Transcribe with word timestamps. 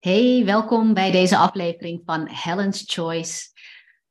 Hey, 0.00 0.42
welkom 0.44 0.94
bij 0.94 1.10
deze 1.10 1.36
aflevering 1.36 2.02
van 2.04 2.28
Helen's 2.28 2.82
Choice. 2.86 3.48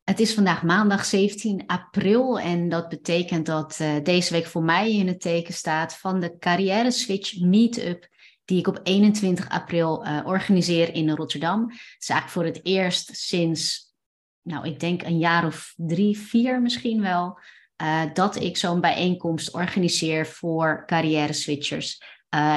Het 0.04 0.20
is 0.20 0.34
vandaag 0.34 0.64
maandag 0.64 1.06
17 1.06 1.64
april 1.66 2.40
en 2.40 2.70
dat 2.70 2.90
betekent 2.90 3.46
dat 3.46 3.80
uh, 3.82 4.04
deze 4.04 4.34
week 4.34 4.46
voor 4.46 4.64
mij 4.64 4.96
in 4.96 5.08
het 5.08 5.22
teken 5.22 5.54
staat 5.54 5.98
van 5.98 6.20
de 6.20 6.38
Carrière 6.38 6.92
Switch 6.92 7.40
Meetup 7.40 8.08
die 8.46 8.60
ik 8.60 8.68
op 8.68 8.80
21 8.84 9.50
april 9.50 10.06
uh, 10.06 10.22
organiseer 10.26 10.94
in 10.94 11.10
Rotterdam. 11.10 11.62
Het 11.70 11.96
is 12.00 12.10
eigenlijk 12.10 12.30
voor 12.30 12.46
het 12.46 12.60
eerst 12.66 13.16
sinds, 13.16 13.94
nou 14.42 14.68
ik 14.68 14.80
denk 14.80 15.02
een 15.02 15.20
jaar 15.20 15.46
of 15.46 15.74
drie, 15.78 16.18
vier 16.18 16.62
misschien 16.62 17.02
wel, 17.02 17.40
uh, 17.82 18.02
dat 18.14 18.36
ik 18.36 18.58
zo'n 18.58 18.82
bijeenkomst 18.82 19.54
organiseer 19.54 20.28
voor 20.28 20.84
carrière 20.86 21.34
switchers. 21.34 22.02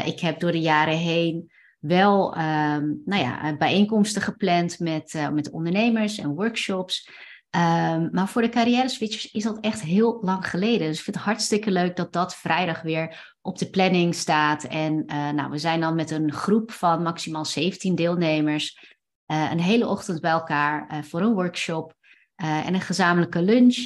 ik 0.04 0.20
heb 0.20 0.40
door 0.40 0.52
de 0.52 0.60
jaren 0.60 0.98
heen 0.98 1.50
wel 1.82 2.36
um, 2.36 3.02
nou 3.04 3.22
ja, 3.22 3.56
bijeenkomsten 3.56 4.22
gepland 4.22 4.78
met, 4.78 5.14
uh, 5.14 5.28
met 5.28 5.50
ondernemers 5.50 6.18
en 6.18 6.34
workshops. 6.34 7.10
Um, 7.50 8.08
maar 8.12 8.28
voor 8.28 8.42
de 8.42 8.48
carrière 8.48 8.88
switchers 8.88 9.30
is 9.30 9.42
dat 9.42 9.60
echt 9.60 9.80
heel 9.80 10.18
lang 10.20 10.48
geleden. 10.48 10.86
Dus 10.86 10.98
ik 10.98 11.04
vind 11.04 11.16
het 11.16 11.24
hartstikke 11.24 11.70
leuk 11.70 11.96
dat 11.96 12.12
dat 12.12 12.36
vrijdag 12.36 12.82
weer 12.82 13.34
op 13.40 13.58
de 13.58 13.70
planning 13.70 14.14
staat. 14.14 14.64
En 14.64 15.04
uh, 15.06 15.30
nou, 15.30 15.50
we 15.50 15.58
zijn 15.58 15.80
dan 15.80 15.94
met 15.94 16.10
een 16.10 16.32
groep 16.32 16.70
van 16.70 17.02
maximaal 17.02 17.44
17 17.44 17.94
deelnemers 17.94 18.90
een 19.26 19.60
hele 19.60 19.86
ochtend 19.86 20.20
bij 20.20 20.30
elkaar 20.30 21.04
voor 21.04 21.20
een 21.20 21.34
workshop 21.34 21.94
en 22.36 22.74
een 22.74 22.80
gezamenlijke 22.80 23.42
lunch. 23.42 23.76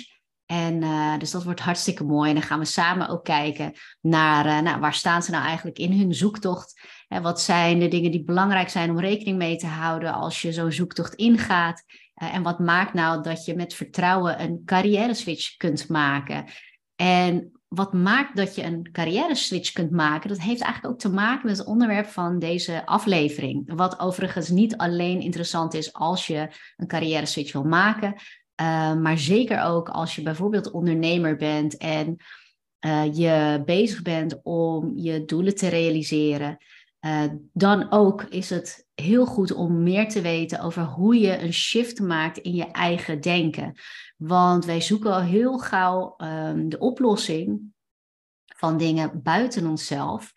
En 0.47 0.81
dus 1.19 1.31
dat 1.31 1.45
wordt 1.45 1.61
hartstikke 1.61 2.05
mooi. 2.05 2.29
En 2.29 2.35
dan 2.35 2.45
gaan 2.45 2.59
we 2.59 2.65
samen 2.65 3.09
ook 3.09 3.25
kijken 3.25 3.73
naar 4.01 4.63
nou, 4.63 4.81
waar 4.81 4.95
staan 4.95 5.23
ze 5.23 5.31
nou 5.31 5.45
eigenlijk 5.45 5.79
in 5.79 5.99
hun 5.99 6.15
zoektocht. 6.15 6.81
En 7.09 7.23
wat 7.23 7.41
zijn 7.41 7.79
de 7.79 7.89
dingen 7.89 8.11
die 8.11 8.25
belangrijk 8.25 8.69
zijn 8.69 8.91
om 8.91 9.01
rekening 9.01 9.39
mee 9.39 9.57
te 9.57 9.67
houden 9.67 10.13
als 10.13 10.43
je 10.43 10.53
zo'n 10.53 10.73
zoektocht 10.73 11.15
ingaat. 11.15 11.85
Uh, 12.23 12.35
en 12.35 12.43
wat 12.43 12.59
maakt 12.59 12.95
nou 12.95 13.23
dat 13.23 13.45
je 13.45 13.55
met 13.55 13.75
vertrouwen 13.75 14.41
een 14.41 14.63
carrière 14.65 15.15
switch 15.15 15.57
kunt 15.57 15.89
maken. 15.89 16.45
En 16.97 17.51
wat 17.69 17.93
maakt 17.93 18.37
dat 18.37 18.55
je 18.55 18.63
een 18.63 18.89
carrière 18.93 19.35
switch 19.35 19.73
kunt 19.73 19.91
maken, 19.91 20.29
dat 20.29 20.41
heeft 20.41 20.61
eigenlijk 20.61 20.95
ook 20.95 21.01
te 21.01 21.11
maken 21.11 21.47
met 21.47 21.59
het 21.59 21.67
onderwerp 21.67 22.07
van 22.07 22.39
deze 22.39 22.87
aflevering. 22.87 23.75
Wat 23.75 24.01
overigens 24.01 24.49
niet 24.49 24.77
alleen 24.77 25.21
interessant 25.21 25.75
is 25.75 25.93
als 25.93 26.27
je 26.27 26.49
een 26.77 26.87
carrière 26.87 27.27
switch 27.27 27.53
wil 27.53 27.65
maken, 27.65 28.15
uh, 28.61 28.95
maar 28.95 29.19
zeker 29.19 29.63
ook 29.63 29.89
als 29.89 30.15
je 30.15 30.23
bijvoorbeeld 30.23 30.71
ondernemer 30.71 31.37
bent 31.37 31.77
en 31.77 32.17
uh, 32.87 33.15
je 33.15 33.63
bezig 33.65 34.03
bent 34.03 34.41
om 34.43 34.93
je 34.95 35.25
doelen 35.25 35.55
te 35.55 35.69
realiseren. 35.69 36.57
Uh, 37.07 37.25
dan 37.53 37.91
ook 37.91 38.23
is 38.23 38.51
het 38.51 38.87
heel 38.95 39.27
goed 39.27 39.53
om 39.53 39.83
meer 39.83 40.09
te 40.09 40.21
weten 40.21 40.61
over 40.61 40.83
hoe 40.83 41.19
je 41.19 41.39
een 41.39 41.53
shift 41.53 42.01
maakt 42.01 42.39
in 42.39 42.55
je 42.55 42.71
eigen 42.71 43.21
denken. 43.21 43.75
Want 44.17 44.65
wij 44.65 44.81
zoeken 44.81 45.13
al 45.13 45.21
heel 45.21 45.59
gauw 45.59 46.15
um, 46.19 46.69
de 46.69 46.79
oplossing 46.79 47.61
van 48.57 48.77
dingen 48.77 49.23
buiten 49.23 49.67
onszelf. 49.67 50.33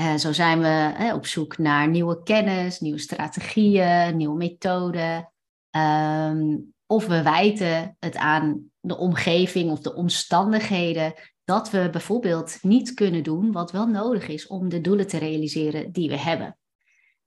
Uh, 0.00 0.14
zo 0.14 0.32
zijn 0.32 0.60
we 0.60 1.10
op 1.14 1.26
zoek 1.26 1.58
naar 1.58 1.88
nieuwe 1.88 2.22
kennis, 2.22 2.80
nieuwe 2.80 2.98
strategieën, 2.98 4.16
nieuwe 4.16 4.36
methoden. 4.36 5.32
Um, 5.70 6.74
of 6.86 7.06
we 7.06 7.22
wijten 7.22 7.96
het 7.98 8.16
aan 8.16 8.70
de 8.80 8.96
omgeving 8.96 9.70
of 9.70 9.80
de 9.80 9.94
omstandigheden 9.94 11.14
dat 11.48 11.70
we 11.70 11.88
bijvoorbeeld 11.90 12.58
niet 12.62 12.94
kunnen 12.94 13.22
doen 13.22 13.52
wat 13.52 13.72
wel 13.72 13.86
nodig 13.86 14.28
is 14.28 14.46
om 14.46 14.68
de 14.68 14.80
doelen 14.80 15.06
te 15.06 15.18
realiseren 15.18 15.92
die 15.92 16.08
we 16.08 16.18
hebben. 16.18 16.58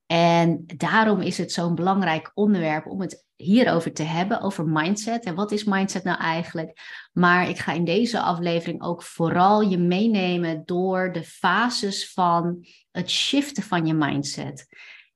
En 0.06 0.64
daarom 0.76 1.20
is 1.20 1.38
het 1.38 1.52
zo'n 1.52 1.74
belangrijk 1.74 2.30
onderwerp 2.34 2.86
om 2.86 3.00
het 3.00 3.26
hierover 3.36 3.92
te 3.92 4.02
hebben, 4.02 4.40
over 4.40 4.66
mindset. 4.66 5.24
En 5.24 5.34
wat 5.34 5.52
is 5.52 5.64
mindset 5.64 6.04
nou 6.04 6.18
eigenlijk? 6.18 6.78
Maar 7.12 7.48
ik 7.48 7.58
ga 7.58 7.72
in 7.72 7.84
deze 7.84 8.20
aflevering 8.20 8.82
ook 8.82 9.02
vooral 9.02 9.60
je 9.60 9.78
meenemen 9.78 10.62
door 10.64 11.12
de 11.12 11.22
fases 11.22 12.12
van 12.12 12.66
het 12.90 13.10
shiften 13.10 13.62
van 13.62 13.86
je 13.86 13.94
mindset. 13.94 14.66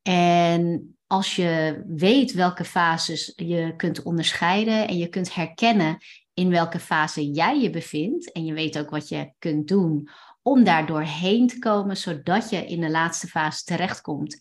En 0.03 0.97
als 1.06 1.37
je 1.37 1.83
weet 1.87 2.33
welke 2.33 2.65
fases 2.65 3.33
je 3.37 3.75
kunt 3.77 4.03
onderscheiden 4.03 4.89
en 4.89 4.99
je 4.99 5.09
kunt 5.09 5.34
herkennen 5.34 5.99
in 6.36 6.50
welke 6.50 6.78
fase 6.78 7.30
jij 7.30 7.60
je 7.60 7.70
bevindt 7.70 8.32
en 8.32 8.44
je 8.44 8.52
weet 8.52 8.78
ook 8.78 8.91
wat 8.91 9.08
je 9.08 9.32
kunt 9.38 9.69
doen 9.69 10.08
om 10.42 10.64
daar 10.64 10.86
doorheen 10.86 11.47
te 11.47 11.58
komen, 11.58 11.97
zodat 11.97 12.50
je 12.50 12.66
in 12.66 12.80
de 12.80 12.91
laatste 12.91 13.26
fase 13.26 13.64
terechtkomt, 13.64 14.41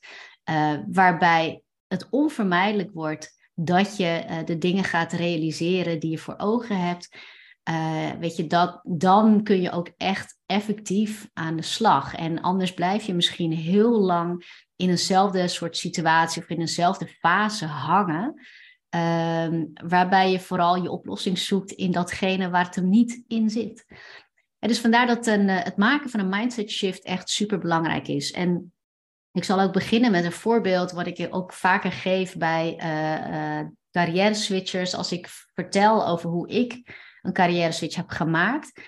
uh, 0.50 0.73
waarbij 0.91 1.61
het 1.88 2.07
onvermijdelijk 2.09 2.91
wordt 2.94 3.50
dat 3.53 3.97
je 3.97 4.23
uh, 4.29 4.38
de 4.45 4.57
dingen 4.57 4.83
gaat 4.83 5.11
realiseren 5.11 6.00
die 6.00 6.11
je 6.11 6.17
voor 6.17 6.38
ogen 6.38 6.79
hebt. 6.79 7.17
Uh, 7.69 8.12
weet 8.19 8.35
je, 8.35 8.47
dat, 8.47 8.79
dan 8.83 9.44
kun 9.44 9.62
je 9.62 9.72
ook 9.72 9.89
echt 9.97 10.38
effectief 10.45 11.29
aan 11.33 11.56
de 11.56 11.63
slag. 11.63 12.16
En 12.16 12.41
anders 12.41 12.73
blijf 12.73 13.03
je 13.03 13.13
misschien 13.13 13.51
heel 13.51 14.00
lang 14.00 14.45
in 14.75 14.89
eenzelfde 14.89 15.47
soort 15.47 15.77
situatie 15.77 16.41
of 16.41 16.50
in 16.50 16.59
eenzelfde 16.59 17.07
fase 17.07 17.66
hangen. 17.66 18.33
Um, 18.95 19.72
waarbij 19.88 20.31
je 20.31 20.39
vooral 20.39 20.75
je 20.75 20.91
oplossing 20.91 21.38
zoekt 21.38 21.72
in 21.72 21.91
datgene 21.91 22.50
waar 22.50 22.66
het 22.66 22.75
hem 22.75 22.89
niet 22.89 23.23
in 23.28 23.50
zit. 23.50 23.85
En 24.59 24.67
dus 24.67 24.79
vandaar 24.79 25.07
dat 25.07 25.28
een, 25.28 25.47
uh, 25.47 25.63
het 25.63 25.78
maken 25.78 26.09
van 26.09 26.19
een 26.19 26.29
mindset 26.29 26.72
shift 26.72 27.03
echt 27.03 27.29
super 27.29 27.57
belangrijk 27.57 28.07
is. 28.07 28.31
En 28.31 28.73
ik 29.31 29.44
zal 29.44 29.61
ook 29.61 29.73
beginnen 29.73 30.11
met 30.11 30.25
een 30.25 30.31
voorbeeld 30.31 30.91
wat 30.91 31.07
ik 31.07 31.28
ook 31.29 31.53
vaker 31.53 31.91
geef 31.91 32.38
bij 32.38 32.79
uh, 32.83 33.69
carrière 33.91 34.33
switchers. 34.33 34.95
Als 34.95 35.12
ik 35.12 35.27
vertel 35.53 36.07
over 36.07 36.29
hoe 36.29 36.47
ik 36.47 36.95
een 37.22 37.33
carrière 37.33 37.72
switch 37.72 37.95
heb 37.95 38.09
gemaakt. 38.09 38.81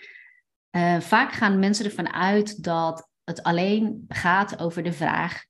vaak 0.99 1.31
gaan 1.31 1.59
mensen 1.59 1.85
ervan 1.85 2.13
uit 2.13 2.63
dat 2.63 3.09
het 3.23 3.43
alleen 3.43 4.05
gaat 4.07 4.59
over 4.59 4.83
de 4.83 4.93
vraag: 4.93 5.43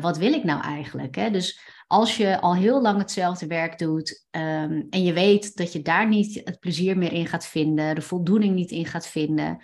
wat 0.00 0.18
wil 0.18 0.32
ik 0.32 0.44
nou 0.44 0.62
eigenlijk? 0.62 1.14
Hè? 1.14 1.30
Dus 1.30 1.60
als 1.92 2.16
je 2.16 2.40
al 2.40 2.54
heel 2.54 2.82
lang 2.82 2.98
hetzelfde 2.98 3.46
werk 3.46 3.78
doet 3.78 4.26
um, 4.30 4.86
en 4.90 5.02
je 5.02 5.12
weet 5.12 5.56
dat 5.56 5.72
je 5.72 5.82
daar 5.82 6.08
niet 6.08 6.40
het 6.44 6.60
plezier 6.60 6.98
meer 6.98 7.12
in 7.12 7.26
gaat 7.26 7.46
vinden, 7.46 7.94
de 7.94 8.00
voldoening 8.00 8.54
niet 8.54 8.70
in 8.70 8.86
gaat 8.86 9.06
vinden, 9.06 9.62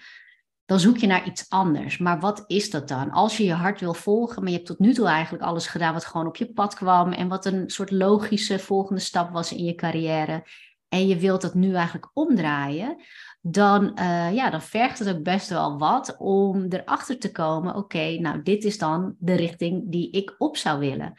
dan 0.64 0.80
zoek 0.80 0.96
je 0.96 1.06
naar 1.06 1.26
iets 1.26 1.48
anders. 1.48 1.98
Maar 1.98 2.20
wat 2.20 2.44
is 2.46 2.70
dat 2.70 2.88
dan? 2.88 3.10
Als 3.10 3.36
je 3.36 3.44
je 3.44 3.52
hart 3.52 3.80
wil 3.80 3.94
volgen, 3.94 4.42
maar 4.42 4.50
je 4.50 4.56
hebt 4.56 4.68
tot 4.68 4.78
nu 4.78 4.94
toe 4.94 5.06
eigenlijk 5.06 5.44
alles 5.44 5.66
gedaan 5.66 5.92
wat 5.92 6.04
gewoon 6.04 6.26
op 6.26 6.36
je 6.36 6.52
pad 6.52 6.74
kwam 6.74 7.12
en 7.12 7.28
wat 7.28 7.44
een 7.44 7.70
soort 7.70 7.90
logische 7.90 8.58
volgende 8.58 9.00
stap 9.00 9.30
was 9.30 9.52
in 9.52 9.64
je 9.64 9.74
carrière, 9.74 10.44
en 10.88 11.06
je 11.06 11.16
wilt 11.16 11.40
dat 11.40 11.54
nu 11.54 11.74
eigenlijk 11.74 12.10
omdraaien, 12.12 12.96
dan, 13.40 13.98
uh, 13.98 14.34
ja, 14.34 14.50
dan 14.50 14.62
vergt 14.62 14.98
het 14.98 15.08
ook 15.08 15.22
best 15.22 15.48
wel 15.48 15.78
wat 15.78 16.16
om 16.18 16.66
erachter 16.68 17.18
te 17.18 17.32
komen, 17.32 17.74
oké, 17.74 18.18
nou 18.18 18.42
dit 18.42 18.64
is 18.64 18.78
dan 18.78 19.14
de 19.18 19.34
richting 19.34 19.82
die 19.90 20.10
ik 20.10 20.34
op 20.38 20.56
zou 20.56 20.78
willen. 20.78 21.14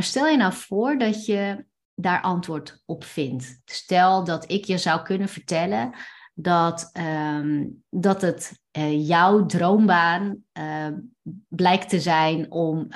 Maar 0.00 0.08
stel 0.08 0.26
je 0.26 0.36
nou 0.36 0.52
voor 0.52 0.98
dat 0.98 1.26
je 1.26 1.64
daar 1.94 2.20
antwoord 2.20 2.82
op 2.84 3.04
vindt. 3.04 3.60
Stel 3.64 4.24
dat 4.24 4.50
ik 4.50 4.64
je 4.64 4.78
zou 4.78 5.02
kunnen 5.02 5.28
vertellen 5.28 5.94
dat, 6.34 6.90
um, 7.36 7.84
dat 7.90 8.22
het 8.22 8.60
uh, 8.78 9.08
jouw 9.08 9.46
droombaan 9.46 10.44
uh, 10.58 10.88
blijkt 11.48 11.88
te 11.88 12.00
zijn 12.00 12.50
om 12.50 12.86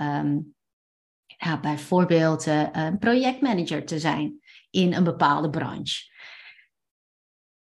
ja, 1.27 1.61
bijvoorbeeld 1.61 2.47
een 2.73 2.99
projectmanager 2.99 3.85
te 3.85 3.99
zijn 3.99 4.41
in 4.71 4.95
een 4.95 5.05
bepaalde 5.05 5.51
branche 5.51 6.13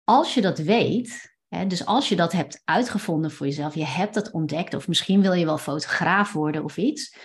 als 0.10 0.34
je 0.34 0.42
dat 0.42 0.58
weet, 0.58 1.38
dus 1.68 1.86
als 1.86 2.10
je 2.10 2.16
dat 2.16 2.32
hebt 2.32 2.62
uitgevonden 2.66 3.32
voor 3.32 3.46
jezelf, 3.46 3.76
je 3.76 3.86
hebt 3.86 4.14
dat 4.14 4.32
ontdekt, 4.32 4.74
of 4.74 4.88
misschien 4.88 5.22
wil 5.22 5.34
je 5.34 5.46
wel 5.46 5.58
fotograaf 5.58 6.34
worden 6.34 6.64
of 6.64 6.78
iets, 6.78 7.18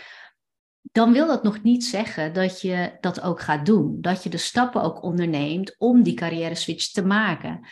dan 0.92 1.12
wil 1.12 1.26
dat 1.26 1.42
nog 1.42 1.62
niet 1.62 1.84
zeggen 1.84 2.32
dat 2.32 2.60
je 2.60 2.96
dat 3.00 3.20
ook 3.20 3.40
gaat 3.40 3.66
doen. 3.66 4.00
Dat 4.00 4.22
je 4.22 4.28
de 4.28 4.36
stappen 4.36 4.82
ook 4.82 5.02
onderneemt 5.02 5.74
om 5.78 6.02
die 6.02 6.14
carrière 6.14 6.54
switch 6.54 6.90
te 6.90 7.04
maken. 7.04 7.66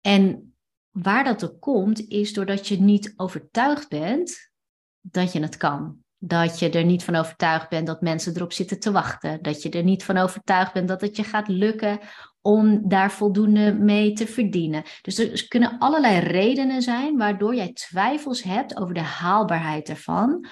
En 0.00 0.54
waar 0.90 1.24
dat 1.24 1.44
ook 1.44 1.60
komt, 1.60 2.08
is 2.08 2.32
doordat 2.32 2.68
je 2.68 2.80
niet 2.80 3.12
overtuigd 3.16 3.88
bent 3.88 4.52
dat 5.00 5.32
je 5.32 5.40
het 5.40 5.56
kan. 5.56 6.00
Dat 6.18 6.58
je 6.58 6.70
er 6.70 6.84
niet 6.84 7.04
van 7.04 7.14
overtuigd 7.14 7.68
bent 7.68 7.86
dat 7.86 8.00
mensen 8.00 8.36
erop 8.36 8.52
zitten 8.52 8.80
te 8.80 8.92
wachten. 8.92 9.42
Dat 9.42 9.62
je 9.62 9.70
er 9.70 9.82
niet 9.82 10.04
van 10.04 10.16
overtuigd 10.16 10.72
bent 10.72 10.88
dat 10.88 11.00
het 11.00 11.16
je 11.16 11.24
gaat 11.24 11.48
lukken 11.48 11.98
om 12.40 12.88
daar 12.88 13.12
voldoende 13.12 13.74
mee 13.74 14.12
te 14.12 14.26
verdienen. 14.26 14.82
Dus 15.02 15.18
er 15.18 15.48
kunnen 15.48 15.78
allerlei 15.78 16.18
redenen 16.18 16.82
zijn 16.82 17.16
waardoor 17.16 17.54
jij 17.54 17.72
twijfels 17.72 18.42
hebt 18.42 18.76
over 18.76 18.94
de 18.94 19.00
haalbaarheid 19.00 19.88
ervan. 19.88 20.46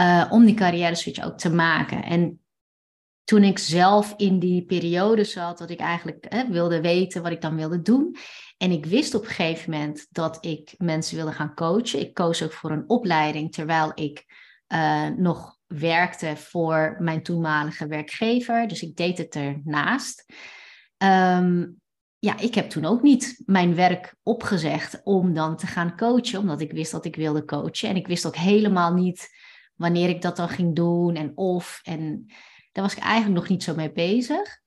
Uh, 0.00 0.26
om 0.30 0.44
die 0.44 0.54
carrière 0.54 0.94
switch 0.94 1.24
ook 1.24 1.38
te 1.38 1.50
maken. 1.50 2.02
En 2.02 2.38
toen 3.24 3.42
ik 3.42 3.58
zelf 3.58 4.14
in 4.16 4.38
die 4.38 4.64
periode 4.64 5.24
zat, 5.24 5.58
dat 5.58 5.70
ik 5.70 5.80
eigenlijk 5.80 6.44
wilde 6.48 6.80
weten 6.80 7.22
wat 7.22 7.32
ik 7.32 7.40
dan 7.40 7.56
wilde 7.56 7.82
doen. 7.82 8.16
En 8.56 8.70
ik 8.70 8.86
wist 8.86 9.14
op 9.14 9.22
een 9.22 9.28
gegeven 9.28 9.70
moment 9.70 10.06
dat 10.10 10.44
ik 10.44 10.74
mensen 10.78 11.16
wilde 11.16 11.32
gaan 11.32 11.54
coachen. 11.54 12.00
Ik 12.00 12.14
koos 12.14 12.42
ook 12.42 12.52
voor 12.52 12.70
een 12.70 12.88
opleiding 12.88 13.52
terwijl 13.52 13.92
ik 13.94 14.24
uh, 14.68 15.08
nog 15.08 15.58
werkte 15.66 16.36
voor 16.36 16.96
mijn 16.98 17.22
toenmalige 17.22 17.86
werkgever. 17.86 18.68
Dus 18.68 18.82
ik 18.82 18.96
deed 18.96 19.18
het 19.18 19.34
ernaast. 19.34 20.24
Um, 20.98 21.80
ja, 22.18 22.38
ik 22.38 22.54
heb 22.54 22.70
toen 22.70 22.84
ook 22.84 23.02
niet 23.02 23.42
mijn 23.46 23.74
werk 23.74 24.14
opgezegd 24.22 25.00
om 25.02 25.34
dan 25.34 25.56
te 25.56 25.66
gaan 25.66 25.96
coachen, 25.96 26.38
omdat 26.38 26.60
ik 26.60 26.72
wist 26.72 26.92
dat 26.92 27.04
ik 27.04 27.16
wilde 27.16 27.44
coachen. 27.44 27.88
En 27.88 27.96
ik 27.96 28.06
wist 28.06 28.26
ook 28.26 28.36
helemaal 28.36 28.94
niet 28.94 29.28
wanneer 29.74 30.08
ik 30.08 30.22
dat 30.22 30.36
dan 30.36 30.48
ging 30.48 30.74
doen 30.74 31.14
en 31.14 31.36
of. 31.36 31.80
En 31.82 32.26
daar 32.72 32.84
was 32.84 32.96
ik 32.96 33.02
eigenlijk 33.02 33.40
nog 33.40 33.48
niet 33.48 33.62
zo 33.62 33.74
mee 33.74 33.92
bezig. 33.92 34.62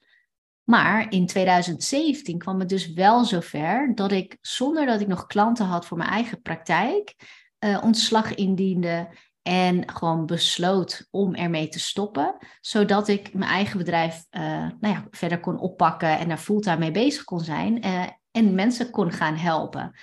Maar 0.63 1.11
in 1.11 1.25
2017 1.25 2.37
kwam 2.37 2.59
het 2.59 2.69
dus 2.69 2.93
wel 2.93 3.25
zover 3.25 3.91
dat 3.95 4.11
ik, 4.11 4.37
zonder 4.41 4.85
dat 4.85 5.01
ik 5.01 5.07
nog 5.07 5.25
klanten 5.25 5.65
had 5.65 5.85
voor 5.85 5.97
mijn 5.97 6.09
eigen 6.09 6.41
praktijk, 6.41 7.15
uh, 7.59 7.81
ontslag 7.83 8.35
indiende 8.35 9.09
en 9.41 9.89
gewoon 9.89 10.25
besloot 10.25 11.07
om 11.11 11.35
ermee 11.35 11.67
te 11.67 11.79
stoppen, 11.79 12.37
zodat 12.61 13.07
ik 13.07 13.33
mijn 13.33 13.51
eigen 13.51 13.77
bedrijf 13.77 14.25
uh, 14.31 14.41
nou 14.79 14.93
ja, 14.93 15.07
verder 15.11 15.39
kon 15.39 15.59
oppakken 15.59 16.19
en 16.19 16.27
daar 16.27 16.37
fulltime 16.37 16.77
mee 16.77 16.91
bezig 16.91 17.23
kon 17.23 17.39
zijn 17.39 17.85
uh, 17.85 18.07
en 18.31 18.55
mensen 18.55 18.89
kon 18.89 19.11
gaan 19.11 19.35
helpen. 19.35 19.99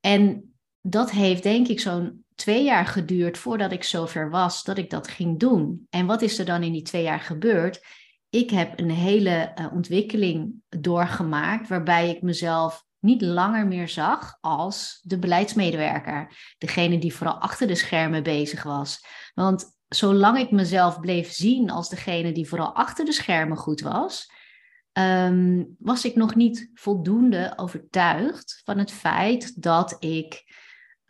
En 0.00 0.52
dat 0.80 1.10
heeft 1.10 1.42
denk 1.42 1.68
ik 1.68 1.80
zo'n 1.80 2.24
twee 2.38 2.64
jaar 2.64 2.86
geduurd 2.86 3.38
voordat 3.38 3.72
ik 3.72 3.84
zover 3.84 4.30
was 4.30 4.64
dat 4.64 4.78
ik 4.78 4.90
dat 4.90 5.08
ging 5.08 5.38
doen. 5.38 5.86
En 5.90 6.06
wat 6.06 6.22
is 6.22 6.38
er 6.38 6.44
dan 6.44 6.62
in 6.62 6.72
die 6.72 6.82
twee 6.82 7.02
jaar 7.02 7.20
gebeurd? 7.20 7.84
Ik 8.30 8.50
heb 8.50 8.78
een 8.78 8.90
hele 8.90 9.52
uh, 9.60 9.72
ontwikkeling 9.72 10.54
doorgemaakt 10.68 11.68
waarbij 11.68 12.10
ik 12.10 12.22
mezelf 12.22 12.84
niet 12.98 13.22
langer 13.22 13.66
meer 13.66 13.88
zag 13.88 14.38
als 14.40 15.00
de 15.02 15.18
beleidsmedewerker. 15.18 16.36
Degene 16.58 16.98
die 16.98 17.14
vooral 17.14 17.40
achter 17.40 17.66
de 17.66 17.74
schermen 17.74 18.22
bezig 18.22 18.62
was. 18.62 19.04
Want 19.34 19.76
zolang 19.88 20.38
ik 20.38 20.50
mezelf 20.50 21.00
bleef 21.00 21.32
zien 21.32 21.70
als 21.70 21.88
degene 21.88 22.32
die 22.32 22.48
vooral 22.48 22.74
achter 22.74 23.04
de 23.04 23.12
schermen 23.12 23.56
goed 23.56 23.80
was, 23.80 24.30
ehm, 24.92 25.64
was 25.78 26.04
ik 26.04 26.16
nog 26.16 26.34
niet 26.34 26.70
voldoende 26.74 27.52
overtuigd 27.56 28.62
van 28.64 28.78
het 28.78 28.92
feit 28.92 29.62
dat 29.62 29.96
ik 29.98 30.46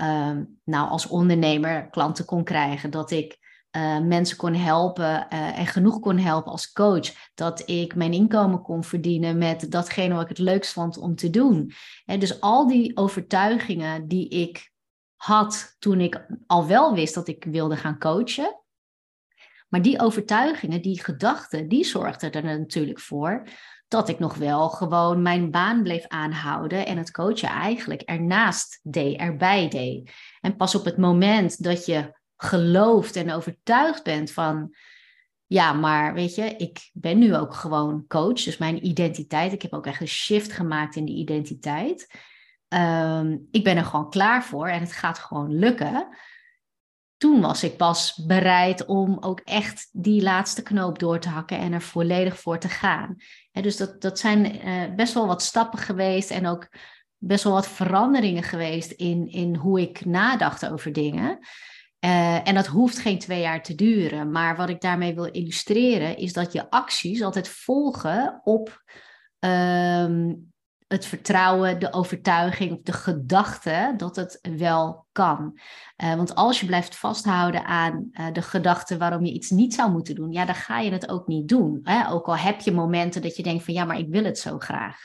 um, 0.02 0.60
nou, 0.64 0.88
als 0.88 1.06
ondernemer 1.06 1.90
klanten 1.90 2.24
kon 2.24 2.44
krijgen. 2.44 2.90
Dat 2.90 3.10
ik 3.10 3.38
uh, 3.76 3.98
mensen 3.98 4.36
kon 4.36 4.54
helpen 4.54 5.26
uh, 5.32 5.58
en 5.58 5.66
genoeg 5.66 6.00
kon 6.00 6.18
helpen 6.18 6.52
als 6.52 6.72
coach. 6.72 7.12
Dat 7.34 7.68
ik 7.68 7.94
mijn 7.94 8.12
inkomen 8.12 8.62
kon 8.62 8.84
verdienen 8.84 9.38
met 9.38 9.70
datgene 9.70 10.14
wat 10.14 10.22
ik 10.22 10.28
het 10.28 10.38
leukst 10.38 10.72
vond 10.72 10.98
om 10.98 11.14
te 11.14 11.30
doen. 11.30 11.72
En 12.04 12.20
dus 12.20 12.40
al 12.40 12.66
die 12.66 12.96
overtuigingen 12.96 14.08
die 14.08 14.28
ik 14.28 14.70
had 15.16 15.76
toen 15.78 16.00
ik 16.00 16.26
al 16.46 16.66
wel 16.66 16.94
wist 16.94 17.14
dat 17.14 17.28
ik 17.28 17.44
wilde 17.44 17.76
gaan 17.76 17.98
coachen. 17.98 18.62
Maar 19.68 19.82
die 19.82 20.00
overtuigingen, 20.00 20.82
die 20.82 21.02
gedachten, 21.02 21.68
die 21.68 21.84
zorgden 21.84 22.32
er 22.32 22.44
natuurlijk 22.44 23.00
voor 23.00 23.48
dat 23.88 24.08
ik 24.08 24.18
nog 24.18 24.34
wel 24.34 24.68
gewoon 24.68 25.22
mijn 25.22 25.50
baan 25.50 25.82
bleef 25.82 26.06
aanhouden 26.06 26.86
en 26.86 26.96
het 26.96 27.10
coachen 27.10 27.48
eigenlijk 27.48 28.02
ernaast 28.02 28.80
deed, 28.82 29.18
erbij 29.18 29.68
deed. 29.68 30.10
En 30.40 30.56
pas 30.56 30.74
op 30.74 30.84
het 30.84 30.96
moment 30.96 31.62
dat 31.62 31.86
je 31.86 32.16
gelooft 32.36 33.16
en 33.16 33.32
overtuigd 33.32 34.02
bent 34.02 34.30
van, 34.30 34.74
ja, 35.46 35.72
maar 35.72 36.14
weet 36.14 36.34
je, 36.34 36.44
ik 36.44 36.90
ben 36.92 37.18
nu 37.18 37.36
ook 37.36 37.54
gewoon 37.54 38.04
coach, 38.06 38.42
dus 38.42 38.58
mijn 38.58 38.86
identiteit, 38.86 39.52
ik 39.52 39.62
heb 39.62 39.72
ook 39.72 39.86
echt 39.86 40.00
een 40.00 40.08
shift 40.08 40.52
gemaakt 40.52 40.96
in 40.96 41.04
die 41.04 41.16
identiteit. 41.16 42.10
Um, 42.68 43.48
ik 43.50 43.64
ben 43.64 43.76
er 43.76 43.84
gewoon 43.84 44.10
klaar 44.10 44.44
voor 44.44 44.68
en 44.68 44.80
het 44.80 44.92
gaat 44.92 45.18
gewoon 45.18 45.58
lukken. 45.58 46.08
Toen 47.18 47.40
was 47.40 47.62
ik 47.62 47.76
pas 47.76 48.22
bereid 48.26 48.84
om 48.86 49.16
ook 49.20 49.40
echt 49.40 49.88
die 49.92 50.22
laatste 50.22 50.62
knoop 50.62 50.98
door 50.98 51.18
te 51.18 51.28
hakken 51.28 51.58
en 51.58 51.72
er 51.72 51.82
volledig 51.82 52.40
voor 52.40 52.58
te 52.58 52.68
gaan. 52.68 53.16
dus 53.52 53.76
dat, 53.76 54.00
dat 54.00 54.18
zijn 54.18 54.66
uh, 54.68 54.94
best 54.94 55.14
wel 55.14 55.26
wat 55.26 55.42
stappen 55.42 55.78
geweest 55.78 56.30
en 56.30 56.46
ook 56.46 56.68
best 57.16 57.44
wel 57.44 57.52
wat 57.52 57.68
veranderingen 57.68 58.42
geweest 58.42 58.90
in, 58.90 59.28
in 59.28 59.54
hoe 59.54 59.80
ik 59.80 60.04
nadacht 60.04 60.68
over 60.68 60.92
dingen. 60.92 61.38
Uh, 62.04 62.48
en 62.48 62.54
dat 62.54 62.66
hoeft 62.66 62.98
geen 62.98 63.18
twee 63.18 63.40
jaar 63.40 63.62
te 63.62 63.74
duren. 63.74 64.30
Maar 64.30 64.56
wat 64.56 64.68
ik 64.68 64.80
daarmee 64.80 65.14
wil 65.14 65.24
illustreren 65.24 66.16
is 66.16 66.32
dat 66.32 66.52
je 66.52 66.70
acties 66.70 67.22
altijd 67.22 67.48
volgen 67.48 68.40
op 68.44 68.82
um, 69.38 70.52
het 70.88 71.06
vertrouwen, 71.06 71.78
de 71.78 71.92
overtuiging, 71.92 72.84
de 72.84 72.92
gedachte 72.92 73.94
dat 73.96 74.16
het 74.16 74.38
wel 74.56 75.06
kan. 75.12 75.58
Uh, 76.04 76.14
want 76.14 76.34
als 76.34 76.60
je 76.60 76.66
blijft 76.66 76.96
vasthouden 76.96 77.64
aan 77.64 78.08
uh, 78.12 78.32
de 78.32 78.42
gedachte 78.42 78.96
waarom 78.96 79.24
je 79.24 79.32
iets 79.32 79.50
niet 79.50 79.74
zou 79.74 79.90
moeten 79.90 80.14
doen, 80.14 80.32
ja, 80.32 80.44
dan 80.44 80.54
ga 80.54 80.78
je 80.78 80.90
het 80.90 81.08
ook 81.08 81.26
niet 81.26 81.48
doen. 81.48 81.80
Hè? 81.82 82.10
Ook 82.10 82.26
al 82.26 82.36
heb 82.36 82.60
je 82.60 82.72
momenten 82.72 83.22
dat 83.22 83.36
je 83.36 83.42
denkt 83.42 83.64
van 83.64 83.74
ja, 83.74 83.84
maar 83.84 83.98
ik 83.98 84.08
wil 84.08 84.24
het 84.24 84.38
zo 84.38 84.58
graag. 84.58 84.98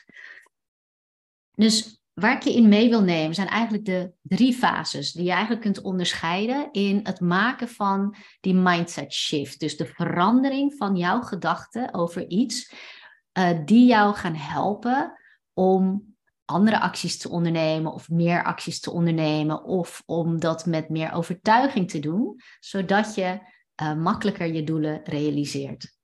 Dus 1.56 2.01
waar 2.13 2.36
ik 2.36 2.44
je 2.44 2.53
in 2.53 2.69
mee 2.69 2.89
wil 2.89 3.01
nemen, 3.01 3.36
zijn 3.36 3.47
eigenlijk 3.47 3.86
de 3.86 4.12
drie 4.21 4.53
fases 4.53 5.12
die 5.12 5.24
je 5.24 5.31
eigenlijk 5.31 5.62
kunt 5.62 5.81
onderscheiden 5.81 6.71
in 6.71 7.00
het 7.03 7.19
maken 7.19 7.68
van 7.68 8.15
die 8.39 8.53
mindset 8.53 9.13
shift. 9.13 9.59
Dus 9.59 9.77
de 9.77 9.86
verandering 9.86 10.74
van 10.77 10.95
jouw 10.95 11.21
gedachten 11.21 11.94
over 11.94 12.27
iets, 12.27 12.74
uh, 13.38 13.50
die 13.65 13.86
jou 13.86 14.15
gaan 14.15 14.36
helpen 14.36 15.18
om 15.53 16.15
andere 16.45 16.79
acties 16.79 17.17
te 17.17 17.29
ondernemen 17.29 17.94
of 17.94 18.09
meer 18.09 18.44
acties 18.44 18.79
te 18.79 18.91
ondernemen 18.91 19.63
of 19.63 20.03
om 20.05 20.39
dat 20.39 20.65
met 20.65 20.89
meer 20.89 21.13
overtuiging 21.13 21.89
te 21.89 22.00
doen, 22.00 22.41
zodat 22.59 23.15
je 23.15 23.39
uh, 23.81 23.94
makkelijker 23.94 24.53
je 24.53 24.63
doelen 24.63 25.01
realiseert. 25.03 25.97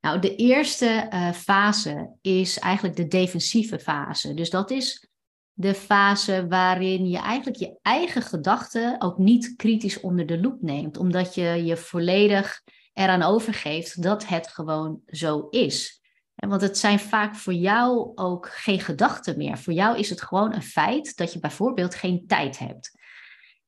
Nou, 0.00 0.18
de 0.18 0.36
eerste 0.36 1.08
uh, 1.12 1.32
fase 1.32 2.16
is 2.20 2.58
eigenlijk 2.58 2.96
de 2.96 3.06
defensieve 3.06 3.78
fase. 3.78 4.34
Dus 4.34 4.50
dat 4.50 4.70
is 4.70 5.08
de 5.52 5.74
fase 5.74 6.46
waarin 6.48 7.08
je 7.08 7.18
eigenlijk 7.18 7.56
je 7.56 7.78
eigen 7.82 8.22
gedachten 8.22 9.00
ook 9.00 9.18
niet 9.18 9.56
kritisch 9.56 10.00
onder 10.00 10.26
de 10.26 10.40
loep 10.40 10.62
neemt, 10.62 10.96
omdat 10.96 11.34
je 11.34 11.64
je 11.64 11.76
volledig 11.76 12.62
eraan 12.92 13.22
overgeeft 13.22 14.02
dat 14.02 14.26
het 14.26 14.48
gewoon 14.48 15.00
zo 15.06 15.48
is. 15.50 16.02
Want 16.48 16.60
het 16.60 16.78
zijn 16.78 16.98
vaak 16.98 17.36
voor 17.36 17.52
jou 17.52 18.12
ook 18.14 18.48
geen 18.48 18.80
gedachten 18.80 19.36
meer. 19.36 19.58
Voor 19.58 19.72
jou 19.72 19.98
is 19.98 20.10
het 20.10 20.22
gewoon 20.22 20.54
een 20.54 20.62
feit 20.62 21.16
dat 21.16 21.32
je 21.32 21.38
bijvoorbeeld 21.38 21.94
geen 21.94 22.26
tijd 22.26 22.58
hebt. 22.58 22.98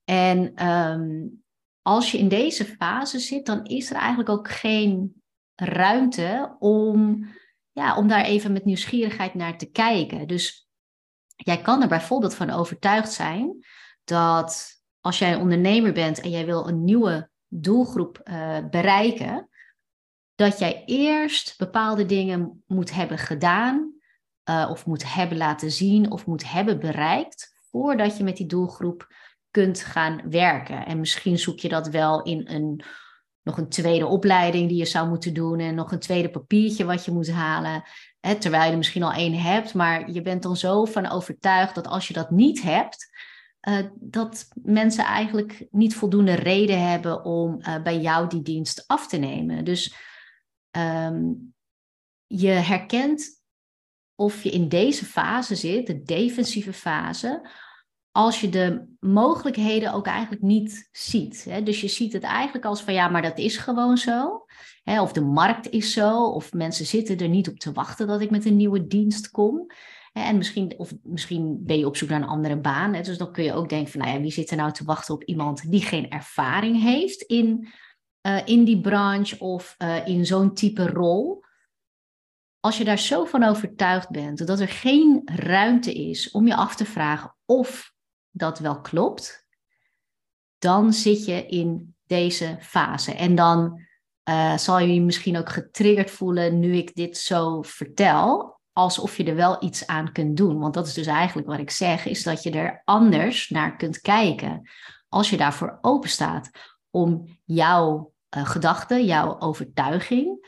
En 0.04 0.66
um, 0.68 1.42
als 1.82 2.10
je 2.10 2.18
in 2.18 2.28
deze 2.28 2.64
fase 2.64 3.18
zit, 3.18 3.46
dan 3.46 3.64
is 3.64 3.90
er 3.90 3.96
eigenlijk 3.96 4.28
ook 4.28 4.50
geen 4.50 5.22
ruimte 5.54 6.56
om, 6.58 7.26
ja, 7.72 7.96
om 7.96 8.08
daar 8.08 8.24
even 8.24 8.52
met 8.52 8.64
nieuwsgierigheid 8.64 9.34
naar 9.34 9.58
te 9.58 9.70
kijken. 9.70 10.26
Dus 10.26 10.66
Jij 11.36 11.60
kan 11.60 11.82
er 11.82 11.88
bijvoorbeeld 11.88 12.34
van 12.34 12.50
overtuigd 12.50 13.12
zijn 13.12 13.64
dat 14.04 14.80
als 15.00 15.18
jij 15.18 15.32
een 15.32 15.40
ondernemer 15.40 15.92
bent 15.92 16.20
en 16.20 16.30
jij 16.30 16.46
wil 16.46 16.68
een 16.68 16.84
nieuwe 16.84 17.30
doelgroep 17.48 18.20
uh, 18.24 18.58
bereiken, 18.70 19.48
dat 20.36 20.58
jij 20.58 20.82
eerst 20.86 21.54
bepaalde 21.58 22.06
dingen 22.06 22.62
moet 22.66 22.94
hebben 22.94 23.18
gedaan, 23.18 23.94
uh, 24.50 24.68
of 24.70 24.86
moet 24.86 25.14
hebben 25.14 25.36
laten 25.36 25.70
zien, 25.70 26.10
of 26.10 26.26
moet 26.26 26.50
hebben 26.50 26.80
bereikt, 26.80 27.54
voordat 27.70 28.16
je 28.16 28.24
met 28.24 28.36
die 28.36 28.46
doelgroep 28.46 29.14
kunt 29.50 29.80
gaan 29.80 30.20
werken. 30.30 30.86
En 30.86 31.00
misschien 31.00 31.38
zoek 31.38 31.58
je 31.58 31.68
dat 31.68 31.88
wel 31.88 32.22
in 32.22 32.48
een, 32.48 32.82
nog 33.42 33.58
een 33.58 33.68
tweede 33.68 34.06
opleiding 34.06 34.68
die 34.68 34.78
je 34.78 34.84
zou 34.84 35.08
moeten 35.08 35.34
doen 35.34 35.58
en 35.58 35.74
nog 35.74 35.92
een 35.92 35.98
tweede 35.98 36.30
papiertje 36.30 36.84
wat 36.84 37.04
je 37.04 37.12
moet 37.12 37.30
halen 37.30 37.84
terwijl 38.34 38.64
je 38.64 38.70
er 38.70 38.76
misschien 38.76 39.02
al 39.02 39.12
één 39.12 39.34
hebt, 39.34 39.74
maar 39.74 40.10
je 40.10 40.22
bent 40.22 40.44
er 40.44 40.56
zo 40.56 40.84
van 40.84 41.10
overtuigd 41.10 41.74
dat 41.74 41.86
als 41.86 42.08
je 42.08 42.14
dat 42.14 42.30
niet 42.30 42.62
hebt, 42.62 43.08
uh, 43.68 43.78
dat 43.94 44.48
mensen 44.62 45.04
eigenlijk 45.04 45.66
niet 45.70 45.94
voldoende 45.94 46.34
reden 46.34 46.88
hebben 46.88 47.24
om 47.24 47.58
uh, 47.60 47.82
bij 47.82 48.00
jou 48.00 48.28
die 48.28 48.42
dienst 48.42 48.84
af 48.86 49.08
te 49.08 49.16
nemen. 49.16 49.64
Dus 49.64 49.94
um, 50.76 51.54
je 52.26 52.48
herkent 52.48 53.42
of 54.14 54.42
je 54.42 54.50
in 54.50 54.68
deze 54.68 55.04
fase 55.04 55.54
zit, 55.54 55.86
de 55.86 56.02
defensieve 56.02 56.72
fase, 56.72 57.48
als 58.10 58.40
je 58.40 58.48
de 58.48 58.96
mogelijkheden 59.00 59.92
ook 59.92 60.06
eigenlijk 60.06 60.42
niet 60.42 60.88
ziet. 60.92 61.44
Hè? 61.44 61.62
Dus 61.62 61.80
je 61.80 61.88
ziet 61.88 62.12
het 62.12 62.22
eigenlijk 62.22 62.64
als 62.64 62.82
van 62.82 62.94
ja, 62.94 63.08
maar 63.08 63.22
dat 63.22 63.38
is 63.38 63.56
gewoon 63.56 63.96
zo. 63.96 64.44
Hè? 64.82 65.02
Of 65.02 65.12
de 65.12 65.20
markt 65.20 65.70
is 65.70 65.92
zo, 65.92 66.24
of 66.24 66.52
mensen 66.52 66.86
zitten 66.86 67.18
er 67.18 67.28
niet 67.28 67.48
op 67.48 67.58
te 67.58 67.72
wachten 67.72 68.06
dat 68.06 68.20
ik 68.20 68.30
met 68.30 68.44
een 68.44 68.56
nieuwe 68.56 68.86
dienst 68.86 69.30
kom. 69.30 69.66
En 70.12 70.36
misschien, 70.36 70.74
of 70.76 70.92
misschien 71.02 71.64
ben 71.64 71.78
je 71.78 71.86
op 71.86 71.96
zoek 71.96 72.08
naar 72.08 72.22
een 72.22 72.28
andere 72.28 72.60
baan. 72.60 72.92
Dus 72.92 73.18
dan 73.18 73.32
kun 73.32 73.44
je 73.44 73.52
ook 73.52 73.68
denken 73.68 73.92
van, 73.92 74.00
nou 74.00 74.12
ja, 74.12 74.20
wie 74.20 74.32
zit 74.32 74.50
er 74.50 74.56
nou 74.56 74.72
te 74.72 74.84
wachten 74.84 75.14
op 75.14 75.24
iemand 75.24 75.70
die 75.70 75.82
geen 75.82 76.10
ervaring 76.10 76.82
heeft 76.82 77.22
in, 77.22 77.68
uh, 78.26 78.42
in 78.44 78.64
die 78.64 78.80
branche 78.80 79.38
of 79.38 79.74
uh, 79.78 80.06
in 80.06 80.26
zo'n 80.26 80.54
type 80.54 80.86
rol. 80.86 81.44
Als 82.60 82.78
je 82.78 82.84
daar 82.84 82.98
zo 82.98 83.24
van 83.24 83.42
overtuigd 83.42 84.10
bent 84.10 84.46
dat 84.46 84.60
er 84.60 84.68
geen 84.68 85.22
ruimte 85.24 85.94
is 85.94 86.30
om 86.30 86.46
je 86.46 86.56
af 86.56 86.76
te 86.76 86.84
vragen 86.84 87.36
of 87.44 87.92
dat 88.30 88.58
wel 88.58 88.80
klopt, 88.80 89.46
dan 90.58 90.92
zit 90.92 91.24
je 91.24 91.46
in 91.46 91.94
deze 92.06 92.56
fase. 92.60 93.14
En 93.14 93.34
dan 93.34 93.80
uh, 94.28 94.56
zal 94.56 94.78
je 94.78 94.94
je 94.94 95.00
misschien 95.00 95.36
ook 95.36 95.48
getriggerd 95.48 96.10
voelen 96.10 96.58
nu 96.58 96.76
ik 96.76 96.94
dit 96.94 97.18
zo 97.18 97.62
vertel, 97.62 98.60
alsof 98.72 99.16
je 99.16 99.24
er 99.24 99.34
wel 99.34 99.64
iets 99.64 99.86
aan 99.86 100.12
kunt 100.12 100.36
doen. 100.36 100.58
Want 100.58 100.74
dat 100.74 100.86
is 100.86 100.94
dus 100.94 101.06
eigenlijk 101.06 101.48
wat 101.48 101.58
ik 101.58 101.70
zeg, 101.70 102.06
is 102.06 102.22
dat 102.22 102.42
je 102.42 102.50
er 102.50 102.82
anders 102.84 103.48
naar 103.48 103.76
kunt 103.76 104.00
kijken. 104.00 104.70
Als 105.08 105.30
je 105.30 105.36
daarvoor 105.36 105.78
open 105.80 106.10
staat 106.10 106.50
om 106.90 107.38
jouw 107.44 108.14
uh, 108.36 108.46
gedachten, 108.46 109.04
jouw 109.04 109.40
overtuiging, 109.40 110.46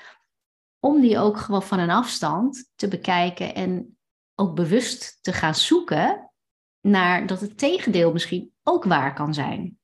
om 0.81 1.01
die 1.01 1.19
ook 1.19 1.39
gewoon 1.39 1.63
van 1.63 1.79
een 1.79 1.91
afstand 1.91 2.71
te 2.75 2.89
bekijken 2.89 3.55
en 3.55 3.99
ook 4.35 4.55
bewust 4.55 5.19
te 5.21 5.33
gaan 5.33 5.55
zoeken 5.55 6.31
naar 6.81 7.27
dat 7.27 7.41
het 7.41 7.59
tegendeel 7.59 8.13
misschien 8.13 8.53
ook 8.63 8.85
waar 8.85 9.15
kan 9.15 9.35
zijn. 9.35 9.79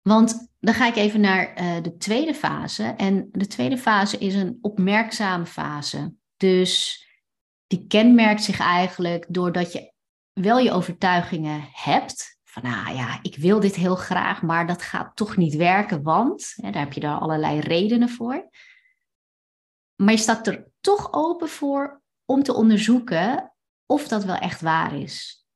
Want 0.00 0.48
dan 0.58 0.74
ga 0.74 0.86
ik 0.86 0.96
even 0.96 1.20
naar 1.20 1.62
uh, 1.62 1.82
de 1.82 1.96
tweede 1.96 2.34
fase. 2.34 2.82
En 2.82 3.28
de 3.32 3.46
tweede 3.46 3.78
fase 3.78 4.18
is 4.18 4.34
een 4.34 4.58
opmerkzame 4.60 5.46
fase. 5.46 6.14
Dus 6.36 7.04
die 7.66 7.86
kenmerkt 7.86 8.42
zich 8.42 8.60
eigenlijk 8.60 9.26
doordat 9.28 9.72
je 9.72 9.92
wel 10.32 10.58
je 10.58 10.72
overtuigingen 10.72 11.68
hebt. 11.72 12.39
Van 12.50 12.62
nou 12.62 12.94
ja, 12.94 13.18
ik 13.22 13.36
wil 13.36 13.60
dit 13.60 13.74
heel 13.74 13.94
graag, 13.94 14.42
maar 14.42 14.66
dat 14.66 14.82
gaat 14.82 15.16
toch 15.16 15.36
niet 15.36 15.54
werken, 15.54 16.02
want 16.02 16.52
hè, 16.56 16.70
daar 16.70 16.82
heb 16.82 16.92
je 16.92 17.00
daar 17.00 17.18
allerlei 17.18 17.60
redenen 17.60 18.08
voor. 18.08 18.50
Maar 19.94 20.14
je 20.14 20.20
staat 20.20 20.46
er 20.46 20.66
toch 20.80 21.12
open 21.12 21.48
voor 21.48 22.02
om 22.24 22.42
te 22.42 22.54
onderzoeken 22.54 23.52
of 23.86 24.08
dat 24.08 24.24
wel 24.24 24.36
echt 24.36 24.60
waar 24.60 24.96
is. 24.96 25.46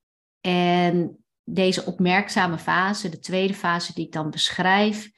En 0.40 1.24
deze 1.44 1.84
opmerkzame 1.84 2.58
fase, 2.58 3.08
de 3.08 3.18
tweede 3.18 3.54
fase 3.54 3.94
die 3.94 4.06
ik 4.06 4.12
dan 4.12 4.30
beschrijf, 4.30 5.10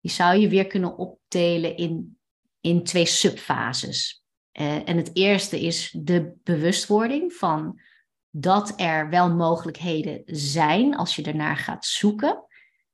die 0.00 0.10
zou 0.10 0.36
je 0.36 0.48
weer 0.48 0.66
kunnen 0.66 0.96
opdelen 0.96 1.76
in, 1.76 2.18
in 2.60 2.84
twee 2.84 3.06
subfases. 3.06 4.24
Uh, 4.52 4.88
en 4.88 4.96
het 4.96 5.10
eerste 5.12 5.60
is 5.60 5.94
de 5.98 6.32
bewustwording 6.42 7.32
van 7.32 7.80
dat 8.38 8.80
er 8.80 9.10
wel 9.10 9.34
mogelijkheden 9.34 10.22
zijn 10.26 10.96
als 10.96 11.16
je 11.16 11.22
ernaar 11.22 11.56
gaat 11.56 11.84
zoeken. 11.84 12.44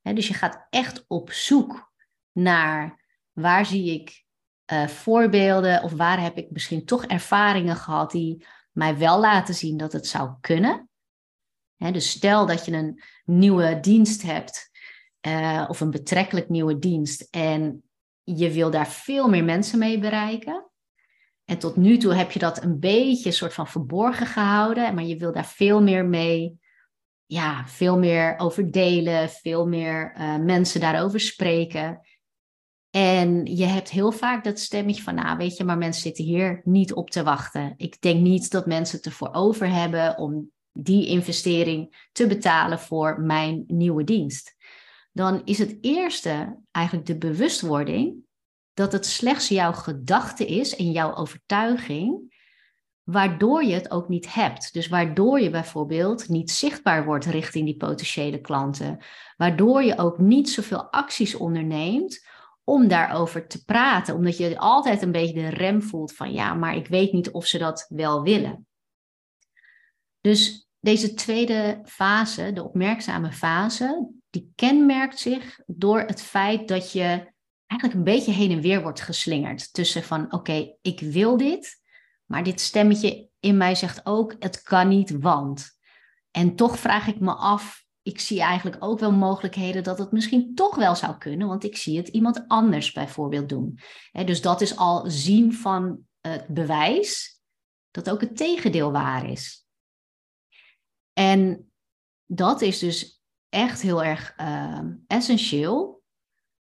dus 0.03 0.29
je 0.29 0.35
gaat 0.35 0.67
echt 0.71 1.05
op 1.09 1.33
zoek 1.33 1.93
naar 2.33 3.05
waar 3.33 3.67
zie 3.67 4.01
ik 4.01 4.25
uh, 4.73 4.87
voorbeelden 4.87 5.83
of 5.83 5.93
waar 5.93 6.21
heb 6.21 6.37
ik 6.37 6.51
misschien 6.51 6.85
toch 6.85 7.05
ervaringen 7.05 7.77
gehad 7.77 8.11
die 8.11 8.47
mij 8.73 8.99
wel 8.99 9.21
laten 9.21 9.55
zien 9.55 9.77
dat 9.77 9.93
het 9.93 10.07
zou 10.07 10.31
kunnen 10.41 10.91
dus 11.91 12.11
stel 12.11 12.47
dat 12.47 12.65
je 12.65 12.73
een 12.73 13.03
nieuwe 13.25 13.81
dienst 13.81 14.23
hebt 14.23 14.71
uh, 15.27 15.65
of 15.69 15.81
een 15.81 15.91
betrekkelijk 15.91 16.49
nieuwe 16.49 16.79
dienst 16.79 17.29
en 17.31 17.83
je 18.23 18.51
wil 18.51 18.71
daar 18.71 18.89
veel 18.89 19.29
meer 19.29 19.45
mensen 19.45 19.79
mee 19.79 19.99
bereiken. 19.99 20.71
En 21.53 21.59
tot 21.59 21.77
nu 21.77 21.97
toe 21.97 22.15
heb 22.15 22.31
je 22.31 22.39
dat 22.39 22.63
een 22.63 22.79
beetje 22.79 23.31
soort 23.31 23.55
van 23.55 23.67
verborgen 23.67 24.27
gehouden, 24.27 24.95
maar 24.95 25.05
je 25.05 25.17
wil 25.17 25.33
daar 25.33 25.47
veel 25.47 25.83
meer 25.83 26.05
mee, 26.05 26.59
ja, 27.27 27.67
veel 27.67 27.99
meer 27.99 28.39
over 28.39 28.71
delen, 28.71 29.29
veel 29.29 29.67
meer 29.67 30.15
uh, 30.17 30.37
mensen 30.37 30.81
daarover 30.81 31.21
spreken. 31.21 32.01
En 32.91 33.45
je 33.45 33.65
hebt 33.65 33.91
heel 33.91 34.13
vaak 34.13 34.45
dat 34.45 34.59
stemmetje 34.59 35.03
van, 35.03 35.15
nou 35.15 35.37
weet 35.37 35.57
je, 35.57 35.65
maar 35.65 35.79
mensen 35.79 36.03
zitten 36.03 36.25
hier 36.25 36.61
niet 36.65 36.93
op 36.93 37.11
te 37.11 37.23
wachten. 37.23 37.75
Ik 37.77 38.01
denk 38.01 38.21
niet 38.21 38.51
dat 38.51 38.67
mensen 38.67 38.97
het 38.97 39.07
ervoor 39.07 39.33
over 39.33 39.73
hebben 39.73 40.19
om 40.19 40.51
die 40.73 41.07
investering 41.07 42.09
te 42.13 42.27
betalen 42.27 42.79
voor 42.79 43.21
mijn 43.21 43.65
nieuwe 43.67 44.05
dienst. 44.05 44.57
Dan 45.13 45.43
is 45.45 45.59
het 45.59 45.77
eerste 45.81 46.59
eigenlijk 46.71 47.07
de 47.07 47.19
bewustwording 47.19 48.15
dat 48.75 48.93
het 48.93 49.07
slechts 49.07 49.49
jouw 49.49 49.73
gedachte 49.73 50.47
is 50.47 50.77
en 50.77 50.91
jouw 50.91 51.15
overtuiging, 51.15 52.35
waardoor 53.03 53.65
je 53.65 53.75
het 53.75 53.91
ook 53.91 54.09
niet 54.09 54.35
hebt. 54.35 54.73
Dus 54.73 54.89
waardoor 54.89 55.41
je 55.41 55.51
bijvoorbeeld 55.51 56.29
niet 56.29 56.51
zichtbaar 56.51 57.05
wordt 57.05 57.25
richting 57.25 57.65
die 57.65 57.77
potentiële 57.77 58.41
klanten, 58.41 58.99
waardoor 59.37 59.83
je 59.83 59.99
ook 59.99 60.19
niet 60.19 60.51
zoveel 60.51 60.91
acties 60.91 61.35
onderneemt 61.35 62.27
om 62.65 62.89
daarover 62.89 63.47
te 63.49 63.65
praten, 63.65 64.15
omdat 64.15 64.37
je 64.37 64.59
altijd 64.59 65.03
een 65.03 65.13
beetje 65.13 65.35
de 65.35 65.49
rem 65.49 65.83
voelt 65.83 66.15
van 66.15 66.33
ja, 66.33 66.55
maar 66.55 66.77
ik 66.77 66.87
weet 66.87 67.13
niet 67.13 67.31
of 67.31 67.47
ze 67.47 67.59
dat 67.59 67.87
wel 67.89 68.23
willen. 68.23 68.67
Dus 70.21 70.69
deze 70.81 71.15
tweede 71.15 71.81
fase, 71.85 72.53
de 72.53 72.65
opmerkzame 72.65 73.33
fase, 73.33 74.11
die 74.31 74.53
kenmerkt 74.55 75.19
zich 75.19 75.61
door 75.67 76.01
het 76.01 76.23
feit 76.23 76.69
dat 76.69 76.93
je 76.93 77.32
eigenlijk 77.73 77.95
een 77.95 78.15
beetje 78.15 78.33
heen 78.33 78.51
en 78.51 78.61
weer 78.61 78.83
wordt 78.83 79.01
geslingerd. 79.01 79.73
Tussen 79.73 80.03
van 80.03 80.33
oké, 80.33 80.75
ik 80.83 81.01
wil 81.01 81.37
dit, 81.37 81.81
maar 82.25 82.45
dit 82.45 82.61
stemmetje 82.61 83.29
in 83.41 83.57
mij 83.57 83.75
zegt 83.75 84.07
ook, 84.07 84.37
het 84.39 84.63
kan 84.63 84.89
niet, 84.89 85.11
want. 85.21 85.71
En 86.31 86.57
toch 86.57 86.79
vraag 86.79 87.07
ik 87.07 87.21
me 87.21 87.35
af, 87.35 87.85
ik 88.03 88.21
zie 88.21 88.41
eigenlijk 88.41 88.85
ook 88.85 88.99
wel 88.99 89.13
mogelijkheden 89.13 89.85
dat 89.85 89.99
het 89.99 90.13
misschien 90.13 90.55
toch 90.55 90.75
wel 90.75 90.95
zou 90.95 91.19
kunnen, 91.19 91.49
want 91.49 91.65
ik 91.65 91.77
zie 91.77 91.97
het 91.97 92.09
iemand 92.09 92.45
anders 92.49 92.93
bijvoorbeeld 92.93 93.49
doen. 93.49 93.79
dus 94.25 94.41
dat 94.41 94.61
is 94.61 94.77
al 94.77 95.11
zien 95.11 95.55
van 95.55 95.99
het 96.21 96.47
bewijs 96.49 97.41
dat 97.91 98.11
ook 98.11 98.21
het 98.21 98.37
tegendeel 98.37 98.93
waar 98.93 99.31
is. 99.31 99.67
En 101.13 101.73
dat 102.27 102.61
is 102.61 102.79
dus 102.79 103.23
echt 103.49 103.83
heel 103.83 104.05
erg 104.05 104.35
ehm, 104.37 104.95
essentieel 105.07 106.03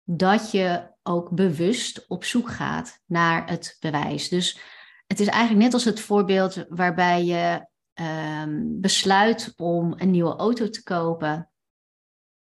dat 0.05 0.50
je 0.50 0.89
ook 1.02 1.30
bewust 1.30 2.07
op 2.09 2.25
zoek 2.25 2.50
gaat 2.50 3.00
naar 3.07 3.49
het 3.49 3.76
bewijs. 3.80 4.28
Dus 4.28 4.61
het 5.07 5.21
is 5.21 5.26
eigenlijk 5.26 5.62
net 5.64 5.75
als 5.75 5.85
het 5.85 6.00
voorbeeld 6.00 6.64
waarbij 6.69 7.25
je 7.25 7.66
ehm, 7.92 8.80
besluit 8.80 9.52
om 9.57 9.95
een 9.97 10.11
nieuwe 10.11 10.37
auto 10.37 10.69
te 10.69 10.83
kopen 10.83 11.50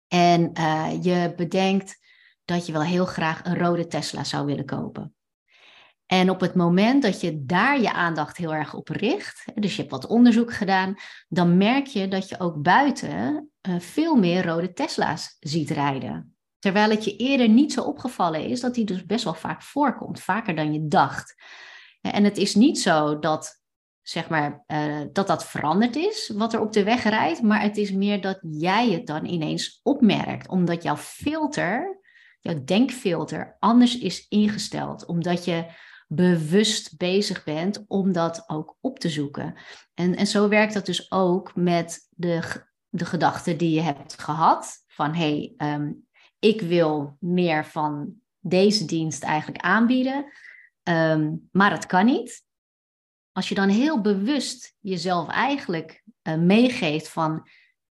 en 0.08 0.50
uh, 0.58 1.02
je 1.02 1.32
bedenkt 1.36 1.98
dat 2.44 2.66
je 2.66 2.72
wel 2.72 2.82
heel 2.82 3.06
graag 3.06 3.44
een 3.44 3.58
rode 3.58 3.86
Tesla 3.86 4.24
zou 4.24 4.46
willen 4.46 4.64
kopen. 4.64 5.14
En 6.06 6.30
op 6.30 6.40
het 6.40 6.54
moment 6.54 7.02
dat 7.02 7.20
je 7.20 7.44
daar 7.44 7.80
je 7.80 7.92
aandacht 7.92 8.36
heel 8.36 8.54
erg 8.54 8.74
op 8.74 8.88
richt, 8.88 9.44
dus 9.54 9.70
je 9.70 9.80
hebt 9.80 9.92
wat 9.92 10.06
onderzoek 10.06 10.52
gedaan, 10.52 10.94
dan 11.28 11.56
merk 11.56 11.86
je 11.86 12.08
dat 12.08 12.28
je 12.28 12.40
ook 12.40 12.62
buiten 12.62 13.50
uh, 13.68 13.80
veel 13.80 14.16
meer 14.16 14.46
rode 14.46 14.72
Tesla's 14.72 15.36
ziet 15.40 15.70
rijden. 15.70 16.37
Terwijl 16.58 16.90
het 16.90 17.04
je 17.04 17.16
eerder 17.16 17.48
niet 17.48 17.72
zo 17.72 17.82
opgevallen 17.82 18.44
is 18.44 18.60
dat 18.60 18.74
die 18.74 18.84
dus 18.84 19.06
best 19.06 19.24
wel 19.24 19.34
vaak 19.34 19.62
voorkomt, 19.62 20.20
vaker 20.20 20.54
dan 20.54 20.72
je 20.72 20.88
dacht. 20.88 21.34
En 22.00 22.24
het 22.24 22.36
is 22.36 22.54
niet 22.54 22.80
zo 22.80 23.18
dat, 23.18 23.62
zeg 24.02 24.28
maar, 24.28 24.64
uh, 24.66 25.00
dat 25.12 25.26
dat 25.26 25.46
veranderd 25.46 25.96
is, 25.96 26.32
wat 26.34 26.52
er 26.52 26.60
op 26.60 26.72
de 26.72 26.84
weg 26.84 27.02
rijdt, 27.02 27.42
maar 27.42 27.62
het 27.62 27.76
is 27.76 27.92
meer 27.92 28.20
dat 28.20 28.38
jij 28.42 28.90
het 28.90 29.06
dan 29.06 29.24
ineens 29.24 29.80
opmerkt, 29.82 30.48
omdat 30.48 30.82
jouw 30.82 30.96
filter, 30.96 32.00
jouw 32.40 32.64
denkfilter, 32.64 33.56
anders 33.58 33.98
is 33.98 34.26
ingesteld, 34.28 35.06
omdat 35.06 35.44
je 35.44 35.66
bewust 36.08 36.96
bezig 36.96 37.44
bent 37.44 37.84
om 37.86 38.12
dat 38.12 38.44
ook 38.46 38.76
op 38.80 38.98
te 38.98 39.08
zoeken. 39.08 39.54
En, 39.94 40.16
en 40.16 40.26
zo 40.26 40.48
werkt 40.48 40.74
dat 40.74 40.86
dus 40.86 41.10
ook 41.10 41.54
met 41.54 42.08
de, 42.10 42.42
de 42.88 43.04
gedachten 43.04 43.58
die 43.58 43.70
je 43.70 43.80
hebt 43.80 44.20
gehad. 44.20 44.84
Van 44.86 45.14
hé, 45.14 45.54
hey, 45.56 45.74
um, 45.74 46.07
ik 46.38 46.60
wil 46.60 47.16
meer 47.20 47.66
van 47.66 48.14
deze 48.38 48.84
dienst 48.84 49.22
eigenlijk 49.22 49.62
aanbieden, 49.62 50.32
um, 50.82 51.48
maar 51.52 51.70
het 51.70 51.86
kan 51.86 52.04
niet. 52.04 52.46
Als 53.32 53.48
je 53.48 53.54
dan 53.54 53.68
heel 53.68 54.00
bewust 54.00 54.74
jezelf 54.80 55.28
eigenlijk 55.28 56.02
uh, 56.22 56.34
meegeeft 56.34 57.08
van 57.08 57.48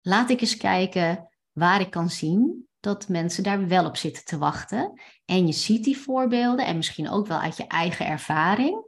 laat 0.00 0.30
ik 0.30 0.40
eens 0.40 0.56
kijken 0.56 1.28
waar 1.52 1.80
ik 1.80 1.90
kan 1.90 2.10
zien 2.10 2.68
dat 2.80 3.08
mensen 3.08 3.42
daar 3.42 3.68
wel 3.68 3.86
op 3.86 3.96
zitten 3.96 4.24
te 4.24 4.38
wachten. 4.38 5.00
En 5.24 5.46
je 5.46 5.52
ziet 5.52 5.84
die 5.84 5.98
voorbeelden 5.98 6.66
en 6.66 6.76
misschien 6.76 7.10
ook 7.10 7.26
wel 7.26 7.38
uit 7.38 7.56
je 7.56 7.66
eigen 7.66 8.06
ervaring. 8.06 8.86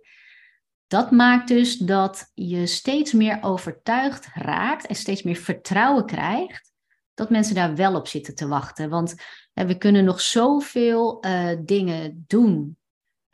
Dat 0.86 1.10
maakt 1.10 1.48
dus 1.48 1.76
dat 1.76 2.30
je 2.34 2.66
steeds 2.66 3.12
meer 3.12 3.38
overtuigd 3.42 4.28
raakt 4.34 4.86
en 4.86 4.94
steeds 4.94 5.22
meer 5.22 5.36
vertrouwen 5.36 6.06
krijgt 6.06 6.69
dat 7.20 7.30
mensen 7.30 7.54
daar 7.54 7.74
wel 7.74 7.94
op 7.94 8.08
zitten 8.08 8.34
te 8.34 8.48
wachten. 8.48 8.88
Want 8.88 9.14
we 9.52 9.78
kunnen 9.78 10.04
nog 10.04 10.20
zoveel 10.20 11.24
uh, 11.26 11.48
dingen 11.64 12.24
doen. 12.26 12.78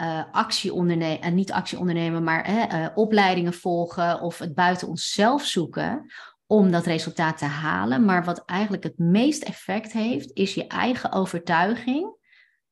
Uh, 0.02 0.22
actie 0.32 0.72
ondernemen, 0.72 1.26
uh, 1.26 1.32
niet 1.32 1.52
actie 1.52 1.78
ondernemen, 1.78 2.24
maar 2.24 2.92
opleidingen 2.94 3.52
volgen 3.52 4.20
of 4.20 4.38
het 4.38 4.54
buiten 4.54 4.88
onszelf 4.88 5.44
zoeken 5.44 6.12
om 6.46 6.70
dat 6.70 6.86
resultaat 6.86 7.38
te 7.38 7.44
halen. 7.44 8.04
Maar 8.04 8.24
wat 8.24 8.44
eigenlijk 8.44 8.82
het 8.82 8.98
meest 8.98 9.42
effect 9.42 9.92
heeft, 9.92 10.30
is 10.32 10.54
je 10.54 10.66
eigen 10.66 11.12
overtuiging 11.12 12.16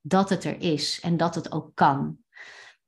dat 0.01 0.29
het 0.29 0.45
er 0.45 0.61
is 0.61 1.01
en 1.03 1.17
dat 1.17 1.35
het 1.35 1.53
ook 1.53 1.71
kan. 1.75 2.19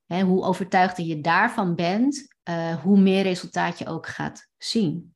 hoe 0.07 0.43
overtuigder 0.43 1.05
je 1.05 1.21
daarvan 1.21 1.75
bent, 1.75 2.37
hoe 2.83 3.01
meer 3.01 3.23
resultaat 3.23 3.79
je 3.79 3.87
ook 3.87 4.07
gaat 4.07 4.49
zien. 4.57 5.16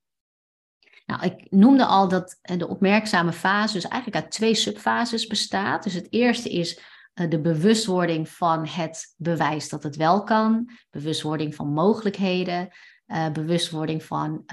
Nou, 1.11 1.23
ik 1.23 1.47
noemde 1.51 1.85
al 1.85 2.09
dat 2.09 2.39
de 2.43 2.69
opmerkzame 2.69 3.33
fase 3.33 3.75
dus 3.75 3.89
eigenlijk 3.89 4.23
uit 4.23 4.33
twee 4.33 4.55
subfases 4.55 5.27
bestaat. 5.27 5.83
Dus 5.83 5.95
het 5.95 6.07
eerste 6.11 6.51
is 6.51 6.81
de 7.13 7.41
bewustwording 7.41 8.29
van 8.29 8.67
het 8.67 9.15
bewijs 9.17 9.69
dat 9.69 9.83
het 9.83 9.97
wel 9.97 10.25
kan, 10.25 10.71
bewustwording 10.91 11.55
van 11.55 11.73
mogelijkheden, 11.73 12.69
uh, 13.07 13.31
bewustwording 13.31 14.03
van 14.05 14.45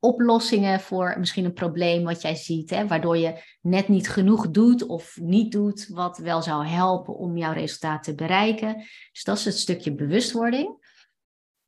oplossingen 0.00 0.80
voor 0.80 1.16
misschien 1.18 1.44
een 1.44 1.52
probleem 1.52 2.04
wat 2.04 2.22
jij 2.22 2.34
ziet, 2.34 2.70
hè, 2.70 2.86
waardoor 2.86 3.16
je 3.16 3.42
net 3.60 3.88
niet 3.88 4.08
genoeg 4.08 4.50
doet 4.50 4.86
of 4.86 5.18
niet 5.20 5.52
doet 5.52 5.88
wat 5.88 6.18
wel 6.18 6.42
zou 6.42 6.66
helpen 6.66 7.16
om 7.16 7.36
jouw 7.36 7.52
resultaat 7.52 8.02
te 8.02 8.14
bereiken. 8.14 8.76
Dus 9.12 9.24
dat 9.24 9.38
is 9.38 9.44
het 9.44 9.58
stukje 9.58 9.94
bewustwording. 9.94 10.68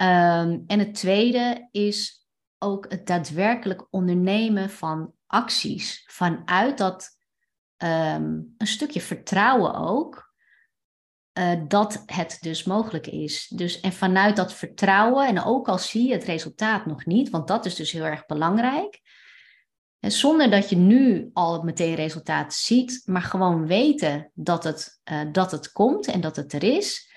Um, 0.03 0.65
en 0.67 0.79
het 0.79 0.95
tweede 0.95 1.69
is 1.71 2.26
ook 2.59 2.91
het 2.91 3.07
daadwerkelijk 3.07 3.87
ondernemen 3.91 4.71
van 4.71 5.13
acties 5.27 6.05
vanuit 6.07 6.79
dat 6.79 7.19
um, 7.77 8.55
een 8.59 8.67
stukje 8.67 9.01
vertrouwen 9.01 9.75
ook 9.75 10.35
uh, 11.39 11.53
dat 11.69 12.03
het 12.07 12.39
dus 12.41 12.65
mogelijk 12.65 13.07
is. 13.07 13.49
Dus, 13.49 13.81
en 13.81 13.93
vanuit 13.93 14.37
dat 14.37 14.55
vertrouwen, 14.55 15.27
en 15.27 15.43
ook 15.43 15.69
al 15.69 15.79
zie 15.79 16.07
je 16.09 16.13
het 16.13 16.25
resultaat 16.25 16.87
nog 16.87 17.07
niet, 17.07 17.31
want 17.31 17.49
dat 17.49 17.67
is 17.67 17.75
dus 17.75 17.93
heel 17.93 18.05
erg 18.05 18.27
belangrijk. 18.27 19.01
En 20.01 20.13
zonder 20.13 20.51
dat 20.51 20.71
je 20.71 20.77
nu 20.77 21.31
al 21.33 21.63
meteen 21.63 21.95
resultaat 21.95 22.55
ziet, 22.55 23.03
maar 23.05 23.23
gewoon 23.23 23.67
weten 23.67 24.31
dat 24.35 24.65
het, 24.65 25.01
uh, 25.11 25.21
dat 25.33 25.51
het 25.51 25.73
komt 25.73 26.07
en 26.07 26.21
dat 26.21 26.37
het 26.37 26.53
er 26.53 26.63
is. 26.63 27.15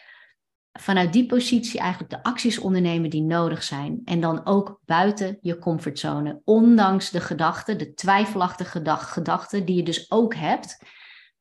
Vanuit 0.72 1.14
die 1.14 1.26
positie 1.26 1.80
eigenlijk 1.80 2.12
de 2.12 2.24
acties 2.24 2.60
ondernemen 2.60 3.10
die 3.10 3.22
nodig 3.22 3.64
zijn. 3.64 4.02
En 4.06 4.22
dan 4.22 4.46
ook 4.46 4.80
buiten 4.86 5.38
je 5.42 5.58
comfortzone. 5.58 6.42
Ondanks 6.44 7.10
de 7.10 7.22
gedachten, 7.22 7.78
de 7.78 7.94
twijfelachtige 7.94 8.82
gedachten 8.98 9.66
die 9.66 9.76
je 9.76 9.84
dus 9.84 10.12
ook 10.12 10.36
hebt 10.36 10.78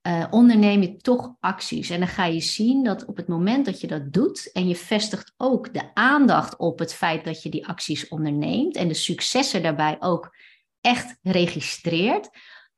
uh, 0.09 0.25
onderneem 0.31 0.83
je 0.83 0.97
toch 0.97 1.35
acties. 1.41 1.91
En 1.91 1.99
dan 1.99 2.09
ga 2.09 2.25
je 2.25 2.41
zien 2.41 2.85
dat 2.85 3.05
op 3.05 3.17
het 3.17 3.29
moment 3.29 3.65
dat 3.65 3.81
je 3.81 3.87
dat 3.87 4.13
doet 4.13 4.53
en 4.53 4.69
je 4.69 4.77
vestigt 4.77 5.35
ook 5.37 5.75
de 5.75 5.95
aandacht 5.95 6.57
op 6.57 6.79
het 6.79 6.95
feit 6.95 7.25
dat 7.25 7.43
je 7.43 7.49
die 7.49 7.67
acties 7.67 8.09
onderneemt 8.09 8.77
en 8.77 8.89
de 8.89 8.95
successen 8.95 9.63
daarbij 9.63 9.97
ook 10.01 10.37
echt 10.81 11.19
registreert, 11.23 12.31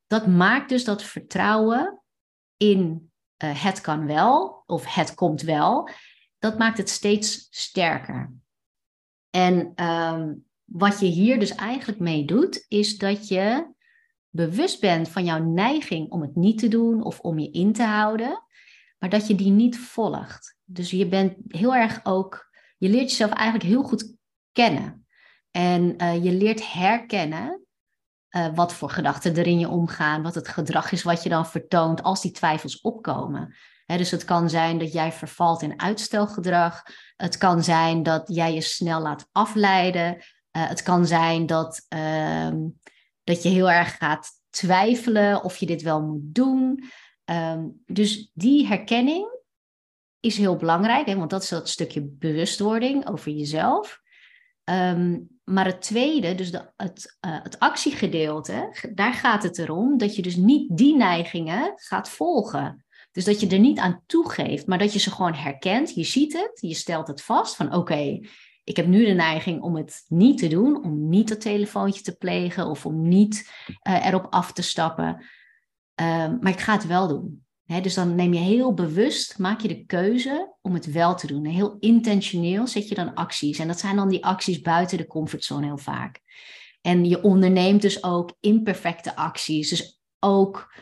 dat 0.07 0.26
maakt 0.26 0.69
dus 0.69 0.85
dat 0.85 1.02
vertrouwen 1.02 2.02
in 2.57 3.11
uh, 3.45 3.64
het 3.64 3.80
kan 3.80 4.07
wel 4.07 4.62
of 4.66 4.95
het 4.95 5.14
komt 5.14 5.42
wel, 5.42 5.88
dat 6.41 6.59
maakt 6.59 6.79
het 6.79 6.89
steeds 6.89 7.49
sterker. 7.51 8.33
En 9.31 9.85
um, 9.85 10.45
wat 10.65 11.01
je 11.01 11.07
hier 11.07 11.39
dus 11.39 11.55
eigenlijk 11.55 11.99
mee 11.99 12.25
doet, 12.25 12.65
is 12.69 12.99
dat 12.99 13.29
je 13.29 13.75
bewust 14.29 14.81
bent 14.81 15.09
van 15.09 15.25
jouw 15.25 15.45
neiging 15.45 16.11
om 16.11 16.21
het 16.21 16.37
niet 16.37 16.59
te 16.59 16.69
doen 16.69 17.03
of 17.03 17.21
om 17.21 17.39
je 17.39 17.51
in 17.51 17.73
te 17.73 17.83
houden, 17.83 18.43
maar 18.99 19.11
dat 19.11 19.27
je 19.27 19.35
die 19.35 19.51
niet 19.51 19.79
volgt. 19.79 20.57
Dus 20.65 20.91
je 20.91 21.07
bent 21.07 21.37
heel 21.49 21.75
erg 21.75 22.01
ook, 22.03 22.51
je 22.79 22.89
leert 22.89 23.11
jezelf 23.11 23.33
eigenlijk 23.33 23.71
heel 23.71 23.83
goed 23.83 24.15
kennen. 24.53 25.07
En 25.51 26.03
uh, 26.03 26.25
je 26.25 26.33
leert 26.33 26.73
herkennen 26.73 27.65
uh, 28.31 28.55
wat 28.55 28.75
voor 28.75 28.91
gedachten 28.91 29.37
er 29.37 29.47
in 29.47 29.59
je 29.59 29.69
omgaan, 29.69 30.23
wat 30.23 30.35
het 30.35 30.49
gedrag 30.49 30.93
is 30.93 31.03
wat 31.03 31.23
je 31.23 31.29
dan 31.29 31.47
vertoont 31.47 32.03
als 32.03 32.23
die 32.23 32.31
twijfels 32.31 32.81
opkomen. 32.81 33.55
Dus 33.97 34.11
het 34.11 34.25
kan 34.25 34.51
zijn 34.51 34.79
dat 34.79 34.93
jij 34.93 35.13
vervalt 35.13 35.63
in 35.63 35.81
uitstelgedrag. 35.81 36.83
Het 37.17 37.37
kan 37.37 37.65
zijn 37.65 38.03
dat 38.03 38.23
jij 38.27 38.55
je 38.55 38.61
snel 38.61 39.01
laat 39.01 39.29
afleiden. 39.33 40.15
Uh, 40.17 40.69
het 40.69 40.83
kan 40.83 41.07
zijn 41.07 41.47
dat, 41.47 41.87
uh, 41.95 42.53
dat 43.25 43.43
je 43.43 43.49
heel 43.49 43.71
erg 43.71 43.97
gaat 43.97 44.29
twijfelen 44.51 45.45
of 45.45 45.57
je 45.57 45.67
dit 45.67 45.83
wel 45.83 46.03
moet 46.03 46.35
doen. 46.35 46.85
Um, 47.25 47.83
dus 47.87 48.31
die 48.35 48.67
herkenning 48.67 49.39
is 50.21 50.37
heel 50.37 50.57
belangrijk, 50.57 51.07
hè, 51.07 51.17
want 51.17 51.31
dat 51.31 51.43
is 51.43 51.49
dat 51.49 51.69
stukje 51.69 52.03
bewustwording 52.03 53.09
over 53.09 53.33
jezelf. 53.33 54.00
Um, 54.65 55.29
maar 55.45 55.65
het 55.65 55.83
tweede, 55.83 56.35
dus 56.35 56.50
de, 56.50 56.73
het, 56.76 57.19
uh, 57.26 57.43
het 57.43 57.59
actiegedeelte, 57.59 58.91
daar 58.95 59.15
gaat 59.15 59.43
het 59.43 59.59
erom 59.59 59.99
dat 59.99 60.17
je 60.17 60.23
dus 60.23 60.37
niet 60.37 60.76
die 60.76 60.97
neigingen 60.97 61.73
gaat 61.76 62.09
volgen. 62.09 62.85
Dus 63.13 63.25
dat 63.25 63.41
je 63.41 63.49
er 63.49 63.59
niet 63.59 63.79
aan 63.79 64.03
toegeeft, 64.07 64.67
maar 64.67 64.79
dat 64.79 64.93
je 64.93 64.99
ze 64.99 65.11
gewoon 65.11 65.35
herkent. 65.35 65.95
Je 65.95 66.05
ziet 66.05 66.33
het, 66.33 66.59
je 66.61 66.75
stelt 66.75 67.07
het 67.07 67.23
vast 67.23 67.57
van 67.57 67.75
oké, 67.75 68.21
ik 68.65 68.77
heb 68.77 68.87
nu 68.87 69.05
de 69.05 69.13
neiging 69.13 69.63
om 69.63 69.77
het 69.77 70.05
niet 70.09 70.39
te 70.39 70.49
doen, 70.49 70.85
om 70.85 71.09
niet 71.09 71.29
dat 71.29 71.41
telefoontje 71.41 72.03
te 72.03 72.17
plegen 72.17 72.67
of 72.67 72.87
om 72.87 73.09
niet 73.09 73.51
uh, 73.89 74.07
erop 74.07 74.27
af 74.31 74.53
te 74.53 74.63
stappen. 74.63 75.25
Uh, 76.01 76.33
maar 76.41 76.53
ik 76.53 76.61
ga 76.61 76.73
het 76.73 76.87
wel 76.87 77.09
doen. 77.09 77.45
dus 77.83 77.95
dan 77.95 78.15
neem 78.15 78.33
je 78.33 78.41
heel 78.41 78.75
bewust, 78.75 79.39
maak 79.39 79.61
je 79.61 79.69
de 79.69 79.85
keuze 79.85 80.57
om 80.63 80.75
het 80.75 80.93
wel 80.93 81.15
te 81.15 81.27
doen. 81.27 81.45
heel 81.45 81.77
intentioneel 81.81 82.67
zet 82.67 82.89
je 82.89 82.95
dan 82.95 83.15
acties. 83.15 83.59
En 83.59 83.69
dat 83.69 83.81
zijn 83.81 83.97
dan 83.97 84.09
die 84.09 84.25
acties 84.25 84.61
buiten 84.61 84.99
de 84.99 85.07
comfortzone 85.07 85.67
heel 85.67 85.79
vaak. 85.79 86.21
En 86.81 87.05
je 87.05 87.23
onderneemt 87.23 87.83
dus 87.83 88.05
ook 88.05 88.37
imperfecte 88.41 89.17
acties. 89.17 89.69
Dus 89.69 90.01
ook 90.19 90.75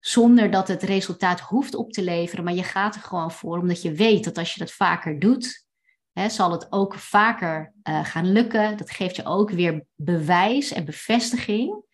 zonder 0.00 0.50
dat 0.50 0.68
het 0.68 0.82
resultaat 0.82 1.40
hoeft 1.40 1.74
op 1.74 1.92
te 1.92 2.02
leveren, 2.02 2.44
maar 2.44 2.54
je 2.54 2.62
gaat 2.62 2.94
er 2.94 3.00
gewoon 3.00 3.30
voor, 3.30 3.58
omdat 3.58 3.82
je 3.82 3.92
weet 3.92 4.24
dat 4.24 4.38
als 4.38 4.54
je 4.54 4.58
dat 4.60 4.72
vaker 4.72 5.18
doet, 5.18 5.64
hè, 6.12 6.28
zal 6.28 6.52
het 6.52 6.72
ook 6.72 6.94
vaker 6.94 7.74
uh, 7.88 8.04
gaan 8.04 8.32
lukken. 8.32 8.76
Dat 8.76 8.90
geeft 8.90 9.16
je 9.16 9.24
ook 9.24 9.50
weer 9.50 9.84
bewijs 9.94 10.72
en 10.72 10.84
bevestiging 10.84 11.84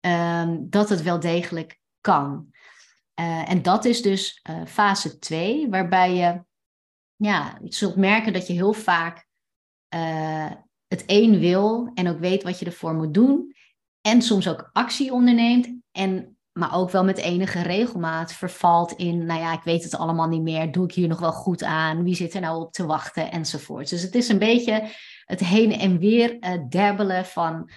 um, 0.00 0.70
dat 0.70 0.88
het 0.88 1.02
wel 1.02 1.20
degelijk 1.20 1.80
kan. 2.00 2.50
Uh, 3.20 3.50
en 3.50 3.62
dat 3.62 3.84
is 3.84 4.02
dus 4.02 4.40
uh, 4.50 4.66
fase 4.66 5.18
2, 5.18 5.68
waarbij 5.70 6.14
je, 6.14 6.44
ja, 7.16 7.58
je 7.62 7.74
zult 7.74 7.96
merken 7.96 8.32
dat 8.32 8.46
je 8.46 8.52
heel 8.52 8.72
vaak 8.72 9.30
het 10.86 11.04
een 11.06 11.38
wil 11.38 11.90
en 11.94 12.08
ook 12.08 12.18
weet 12.18 12.42
wat 12.42 12.58
je 12.58 12.64
ervoor 12.64 12.94
moet 12.94 13.14
doen. 13.14 13.54
En 14.00 14.22
soms 14.22 14.48
ook 14.48 14.70
actie 14.72 15.12
onderneemt. 15.12 15.68
En 15.90 16.31
maar 16.52 16.74
ook 16.74 16.90
wel 16.90 17.04
met 17.04 17.18
enige 17.18 17.62
regelmaat 17.62 18.32
vervalt 18.32 18.92
in, 18.92 19.26
nou 19.26 19.40
ja, 19.40 19.52
ik 19.52 19.62
weet 19.62 19.82
het 19.82 19.96
allemaal 19.96 20.28
niet 20.28 20.42
meer, 20.42 20.72
doe 20.72 20.84
ik 20.84 20.92
hier 20.92 21.08
nog 21.08 21.20
wel 21.20 21.32
goed 21.32 21.62
aan, 21.62 22.02
wie 22.02 22.14
zit 22.14 22.34
er 22.34 22.40
nou 22.40 22.60
op 22.60 22.72
te 22.72 22.86
wachten 22.86 23.30
enzovoort. 23.30 23.88
Dus 23.88 24.02
het 24.02 24.14
is 24.14 24.28
een 24.28 24.38
beetje 24.38 24.88
het 25.24 25.40
heen 25.40 25.72
en 25.72 25.98
weer 25.98 26.36
uh, 26.40 26.68
derbelen 26.68 27.26
van, 27.26 27.70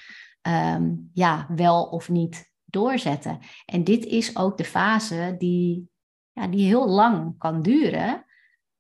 um, 0.48 1.10
ja, 1.14 1.48
wel 1.56 1.84
of 1.84 2.10
niet 2.10 2.52
doorzetten. 2.66 3.40
En 3.66 3.84
dit 3.84 4.06
is 4.06 4.36
ook 4.36 4.58
de 4.58 4.66
fase 4.66 5.36
die, 5.38 5.90
ja, 6.32 6.48
die 6.48 6.66
heel 6.66 6.88
lang 6.88 7.38
kan 7.38 7.62
duren, 7.62 8.26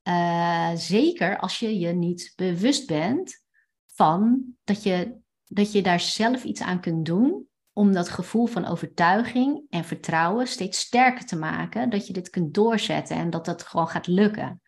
uh, 0.08 0.72
zeker 0.76 1.38
als 1.38 1.60
je 1.60 1.80
je 1.80 1.94
niet 1.94 2.34
bewust 2.36 2.88
bent 2.88 3.44
van 3.86 4.44
dat 4.64 4.84
je, 4.84 5.16
dat 5.46 5.72
je 5.72 5.82
daar 5.82 6.00
zelf 6.00 6.44
iets 6.44 6.62
aan 6.62 6.80
kunt 6.80 7.06
doen 7.06 7.48
om 7.78 7.94
dat 7.94 8.10
gevoel 8.10 8.46
van 8.46 8.66
overtuiging 8.66 9.66
en 9.70 9.84
vertrouwen 9.84 10.48
steeds 10.48 10.80
sterker 10.80 11.26
te 11.26 11.36
maken, 11.36 11.90
dat 11.90 12.08
je 12.08 12.14
dit 12.14 12.30
kunt 12.30 12.54
doorzetten 12.54 13.16
en 13.16 13.30
dat 13.30 13.46
dat 13.46 13.64
gewoon 13.64 13.88
gaat 13.88 14.08
lukken. 14.08 14.62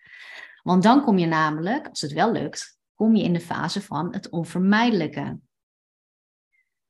Want 0.63 0.83
dan 0.83 1.03
kom 1.03 1.17
je 1.17 1.25
namelijk, 1.25 1.87
als 1.87 2.01
het 2.01 2.11
wel 2.13 2.31
lukt, 2.31 2.79
kom 2.95 3.15
je 3.15 3.23
in 3.23 3.33
de 3.33 3.39
fase 3.39 3.81
van 3.81 4.13
het 4.13 4.29
onvermijdelijke. 4.29 5.39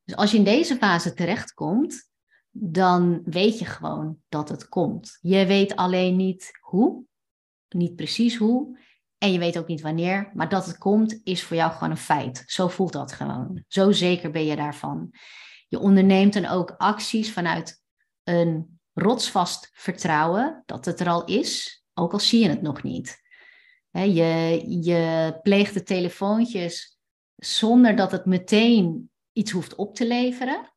Dus 0.04 0.16
als 0.16 0.32
je 0.32 0.38
in 0.38 0.44
deze 0.44 0.76
fase 0.76 1.14
terechtkomt, 1.14 2.10
dan 2.50 3.22
weet 3.24 3.60
je 3.60 3.66
gewoon 3.66 4.18
dat 4.30 4.50
het 4.50 4.70
komt. 4.70 5.18
Je 5.22 5.46
weet 5.46 5.76
alleen 5.76 6.16
niet 6.16 6.52
hoe, 6.60 7.04
niet 7.70 7.96
precies 7.96 8.36
hoe, 8.36 8.80
en 9.18 9.32
je 9.32 9.40
weet 9.40 9.58
ook 9.58 9.68
niet 9.68 9.82
wanneer, 9.82 10.32
maar 10.34 10.50
dat 10.50 10.66
het 10.66 10.78
komt 10.78 11.22
is 11.24 11.44
voor 11.44 11.56
jou 11.56 11.72
gewoon 11.72 11.90
een 11.90 11.98
feit. 11.98 12.44
Zo 12.46 12.68
voelt 12.68 12.94
dat 12.94 13.12
gewoon. 13.12 13.64
Zo 13.68 13.92
zeker 13.92 14.32
ben 14.32 14.46
je 14.46 14.56
daarvan. 14.56 15.12
Je 15.68 15.80
onderneemt 15.80 16.34
dan 16.34 16.46
ook 16.46 16.76
acties 16.78 17.32
vanuit 17.32 17.82
een 18.24 18.80
rotsvast 18.94 19.70
vertrouwen 19.74 20.64
dat 20.66 20.86
het 20.86 21.00
er 21.00 21.10
al 21.10 21.26
is, 21.26 21.84
ook 21.94 22.14
al 22.14 22.20
zie 22.20 22.42
je 22.42 22.50
het 22.50 22.62
nog 22.62 22.84
niet. 22.84 23.26
je, 23.92 24.64
je 24.82 25.34
pleegt 25.42 25.74
de 25.74 25.84
telefoontjes 25.84 27.00
zonder 27.36 27.96
dat 27.96 28.12
het 28.12 28.26
meteen 28.26 29.12
iets 29.32 29.52
hoeft 29.52 29.76
op 29.76 29.96
te 29.96 30.08
leveren. 30.08 30.74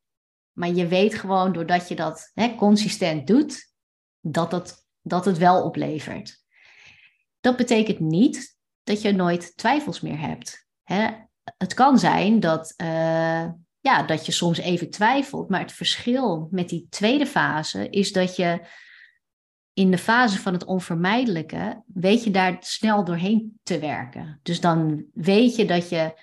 Maar 0.51 0.69
je 0.69 0.87
weet 0.87 1.15
gewoon, 1.15 1.53
doordat 1.53 1.87
je 1.87 1.95
dat 1.95 2.31
consistent 2.57 3.27
doet, 3.27 3.73
dat 4.19 4.51
het, 4.51 4.85
dat 5.01 5.25
het 5.25 5.37
wel 5.37 5.63
oplevert. 5.63 6.43
Dat 7.39 7.55
betekent 7.55 7.99
niet 7.99 8.57
dat 8.83 9.01
je 9.01 9.11
nooit 9.11 9.57
twijfels 9.57 10.01
meer 10.01 10.19
hebt. 10.19 10.67
het 11.57 11.73
kan 11.73 11.99
zijn 11.99 12.39
dat, 12.39 12.73
uh, 12.77 13.49
ja, 13.81 14.03
dat 14.03 14.25
je 14.25 14.31
soms 14.31 14.57
even 14.57 14.89
twijfelt. 14.89 15.49
Maar 15.49 15.59
het 15.59 15.71
verschil 15.71 16.47
met 16.51 16.69
die 16.69 16.87
tweede 16.89 17.25
fase 17.25 17.89
is 17.89 18.11
dat 18.11 18.35
je 18.35 18.61
in 19.73 19.91
de 19.91 19.97
fase 19.97 20.39
van 20.39 20.53
het 20.53 20.65
onvermijdelijke, 20.65 21.83
weet 21.93 22.23
je 22.23 22.31
daar 22.31 22.57
snel 22.59 23.03
doorheen 23.03 23.59
te 23.63 23.79
werken. 23.79 24.39
Dus 24.43 24.59
dan 24.59 25.05
weet 25.13 25.55
je 25.55 25.65
dat 25.65 25.89
je 25.89 26.13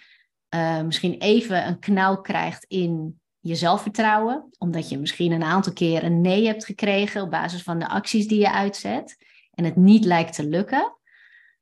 uh, 0.54 0.82
misschien 0.82 1.18
even 1.18 1.66
een 1.66 1.78
knauw 1.78 2.20
krijgt 2.20 2.64
in 2.64 3.20
je 3.40 3.54
zelfvertrouwen, 3.54 4.48
omdat 4.58 4.88
je 4.88 4.98
misschien 4.98 5.32
een 5.32 5.42
aantal 5.42 5.72
keer 5.72 6.04
een 6.04 6.20
nee 6.20 6.46
hebt 6.46 6.64
gekregen 6.64 7.22
op 7.22 7.30
basis 7.30 7.62
van 7.62 7.78
de 7.78 7.88
acties 7.88 8.26
die 8.26 8.38
je 8.38 8.52
uitzet 8.52 9.16
en 9.50 9.64
het 9.64 9.76
niet 9.76 10.04
lijkt 10.04 10.34
te 10.34 10.48
lukken. 10.48 10.98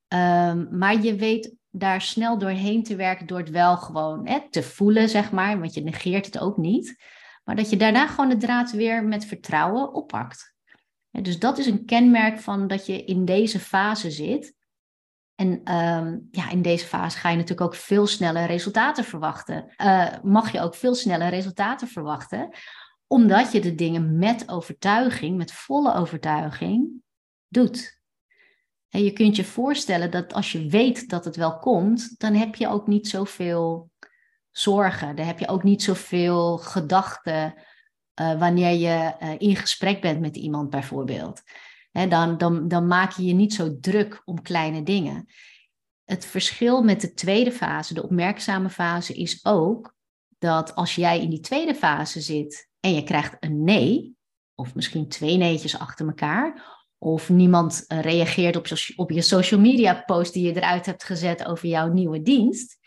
Ehm, 0.08 0.78
maar 0.78 1.02
je 1.02 1.14
weet 1.14 1.52
daar 1.78 2.00
snel 2.00 2.38
doorheen 2.38 2.82
te 2.82 2.96
werken 2.96 3.26
door 3.26 3.38
het 3.38 3.50
wel 3.50 3.76
gewoon 3.76 4.28
hè, 4.28 4.50
te 4.50 4.62
voelen, 4.62 5.08
zeg 5.08 5.32
maar, 5.32 5.60
want 5.60 5.74
je 5.74 5.82
negeert 5.82 6.26
het 6.26 6.38
ook 6.38 6.56
niet. 6.56 6.96
Maar 7.44 7.56
dat 7.56 7.70
je 7.70 7.76
daarna 7.76 8.06
gewoon 8.06 8.28
de 8.28 8.36
draad 8.36 8.70
weer 8.70 9.04
met 9.04 9.24
vertrouwen 9.24 9.94
oppakt. 9.94 10.54
dus 11.10 11.38
dat 11.38 11.58
is 11.58 11.66
een 11.66 11.84
kenmerk 11.84 12.38
van 12.38 12.66
dat 12.66 12.86
je 12.86 13.04
in 13.04 13.24
deze 13.24 13.58
fase 13.58 14.10
zit. 14.10 14.54
En 15.34 15.60
ehm, 15.64 16.18
ja, 16.30 16.50
in 16.50 16.62
deze 16.62 16.86
fase 16.86 17.18
ga 17.18 17.28
je 17.28 17.36
natuurlijk 17.36 17.66
ook 17.66 17.74
veel 17.74 18.06
sneller 18.06 18.46
resultaten 18.46 19.04
verwachten. 19.04 19.74
Uh, 19.76 20.08
mag 20.22 20.52
je 20.52 20.60
ook 20.60 20.74
veel 20.74 20.94
sneller 20.94 21.28
resultaten 21.28 21.88
verwachten, 21.88 22.48
omdat 23.06 23.52
je 23.52 23.60
de 23.60 23.74
dingen 23.74 24.18
met 24.18 24.48
overtuiging, 24.48 25.36
met 25.36 25.52
volle 25.52 25.94
overtuiging, 25.94 27.02
doet. 27.48 27.95
Je 28.88 29.12
kunt 29.12 29.36
je 29.36 29.44
voorstellen 29.44 30.10
dat 30.10 30.32
als 30.32 30.52
je 30.52 30.66
weet 30.66 31.08
dat 31.08 31.24
het 31.24 31.36
wel 31.36 31.58
komt, 31.58 32.18
dan 32.18 32.34
heb 32.34 32.54
je 32.54 32.68
ook 32.68 32.86
niet 32.86 33.08
zoveel 33.08 33.90
zorgen. 34.50 35.16
Dan 35.16 35.26
heb 35.26 35.38
je 35.38 35.48
ook 35.48 35.62
niet 35.62 35.82
zoveel 35.82 36.58
gedachten 36.58 37.54
uh, 38.20 38.38
wanneer 38.38 38.72
je 38.72 39.14
uh, 39.22 39.34
in 39.38 39.56
gesprek 39.56 40.00
bent 40.00 40.20
met 40.20 40.36
iemand 40.36 40.70
bijvoorbeeld 40.70 41.42
dan, 42.04 42.38
dan, 42.38 42.68
dan 42.68 42.86
maak 42.86 43.12
je 43.12 43.24
je 43.24 43.32
niet 43.32 43.54
zo 43.54 43.78
druk 43.80 44.22
om 44.24 44.42
kleine 44.42 44.82
dingen. 44.82 45.26
Het 46.04 46.24
verschil 46.24 46.82
met 46.82 47.00
de 47.00 47.12
tweede 47.12 47.52
fase, 47.52 47.94
de 47.94 48.02
opmerkzame 48.02 48.70
fase, 48.70 49.14
is 49.14 49.44
ook 49.44 49.94
dat 50.38 50.74
als 50.74 50.94
jij 50.94 51.20
in 51.20 51.30
die 51.30 51.40
tweede 51.40 51.74
fase 51.74 52.20
zit 52.20 52.68
en 52.80 52.94
je 52.94 53.02
krijgt 53.02 53.36
een 53.40 53.64
nee, 53.64 54.16
of 54.54 54.74
misschien 54.74 55.08
twee 55.08 55.36
neetjes 55.36 55.78
achter 55.78 56.06
elkaar, 56.06 56.75
of 56.98 57.28
niemand 57.28 57.84
eh, 57.86 58.00
reageert 58.00 58.56
op 58.56 58.66
op 58.96 59.10
je 59.10 59.22
social 59.22 59.60
media 59.60 60.02
post 60.06 60.32
die 60.32 60.46
je 60.46 60.56
eruit 60.56 60.86
hebt 60.86 61.04
gezet 61.04 61.46
over 61.46 61.68
jouw 61.68 61.88
nieuwe 61.88 62.22
dienst, 62.22 62.78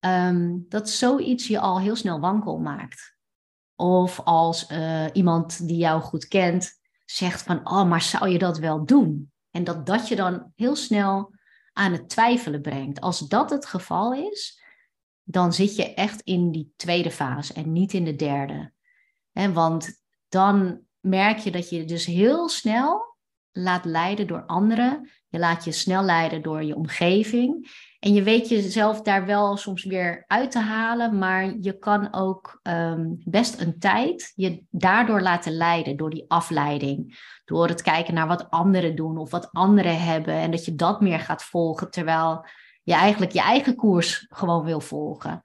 um, 0.00 0.64
dat 0.68 0.90
zoiets 0.90 1.46
je 1.46 1.60
al 1.60 1.80
heel 1.80 1.96
snel 1.96 2.20
wankel 2.20 2.58
maakt. 2.58 3.14
Of 3.74 4.20
als 4.20 4.70
uh, 4.70 5.04
iemand 5.12 5.68
die 5.68 5.76
jou 5.76 6.00
goed 6.02 6.28
kent 6.28 6.80
zegt 7.04 7.42
van, 7.42 7.68
oh, 7.70 7.88
maar 7.88 8.02
zou 8.02 8.28
je 8.28 8.38
dat 8.38 8.58
wel 8.58 8.84
doen? 8.84 9.32
En 9.50 9.64
dat 9.64 9.86
dat 9.86 10.08
je 10.08 10.16
dan 10.16 10.52
heel 10.54 10.76
snel 10.76 11.34
aan 11.72 11.92
het 11.92 12.08
twijfelen 12.08 12.62
brengt. 12.62 13.00
Als 13.00 13.18
dat 13.18 13.50
het 13.50 13.66
geval 13.66 14.14
is, 14.14 14.62
dan 15.22 15.52
zit 15.52 15.76
je 15.76 15.94
echt 15.94 16.20
in 16.20 16.50
die 16.50 16.72
tweede 16.76 17.10
fase 17.10 17.52
en 17.52 17.72
niet 17.72 17.92
in 17.92 18.04
de 18.04 18.16
derde. 18.16 18.72
want 19.32 20.02
dan 20.28 20.80
merk 21.00 21.38
je 21.38 21.50
dat 21.50 21.70
je 21.70 21.84
dus 21.84 22.04
heel 22.04 22.48
snel 22.48 23.05
laat 23.56 23.84
leiden 23.84 24.26
door 24.26 24.46
anderen. 24.46 25.10
Je 25.28 25.38
laat 25.38 25.64
je 25.64 25.72
snel 25.72 26.02
leiden 26.02 26.42
door 26.42 26.62
je 26.62 26.76
omgeving. 26.76 27.70
En 27.98 28.14
je 28.14 28.22
weet 28.22 28.48
jezelf 28.48 29.02
daar 29.02 29.26
wel 29.26 29.56
soms 29.56 29.84
weer 29.84 30.24
uit 30.26 30.50
te 30.50 30.58
halen, 30.58 31.18
maar 31.18 31.56
je 31.60 31.78
kan 31.78 32.14
ook 32.14 32.60
ehm, 32.62 33.04
best 33.24 33.60
een 33.60 33.78
tijd 33.78 34.32
je 34.34 34.64
daardoor 34.70 35.20
laten 35.20 35.52
leiden, 35.52 35.96
door 35.96 36.10
die 36.10 36.24
afleiding. 36.28 37.18
Door 37.44 37.68
het 37.68 37.82
kijken 37.82 38.14
naar 38.14 38.26
wat 38.26 38.50
anderen 38.50 38.96
doen 38.96 39.18
of 39.18 39.30
wat 39.30 39.48
anderen 39.52 40.00
hebben. 40.00 40.34
En 40.34 40.50
dat 40.50 40.64
je 40.64 40.74
dat 40.74 41.00
meer 41.00 41.20
gaat 41.20 41.44
volgen, 41.44 41.90
terwijl 41.90 42.46
je 42.82 42.94
eigenlijk 42.94 43.32
je 43.32 43.40
eigen 43.40 43.76
koers 43.76 44.26
gewoon 44.28 44.64
wil 44.64 44.80
volgen. 44.80 45.42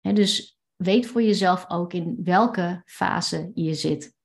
dus 0.00 0.58
weet 0.76 1.06
voor 1.06 1.22
jezelf 1.22 1.64
ook 1.68 1.92
in 1.92 2.20
welke 2.24 2.82
fase 2.84 3.50
je 3.54 3.74
zit. 3.74 4.16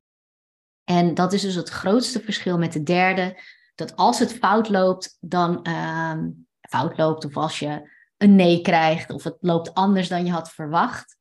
En 0.84 1.14
dat 1.14 1.34
is 1.34 1.42
dus 1.42 1.56
het 1.56 1.70
grootste 1.70 2.20
verschil 2.20 2.58
met 2.58 2.74
de 2.74 2.84
derde. 2.84 3.42
Dat 3.76 3.96
als 3.96 4.20
het 4.20 4.34
fout 4.34 4.70
loopt, 4.70 5.18
dan 5.20 5.64
ehm, 5.64 6.30
fout 6.62 6.98
loopt 6.98 7.26
of 7.26 7.38
als 7.38 7.60
je 7.60 7.92
een 8.18 8.36
nee 8.36 8.62
krijgt 8.62 9.10
of 9.10 9.24
het 9.24 9.38
loopt 9.40 9.74
anders 9.74 10.08
dan 10.08 10.26
je 10.26 10.32
had 10.32 10.52
verwacht, 10.52 11.18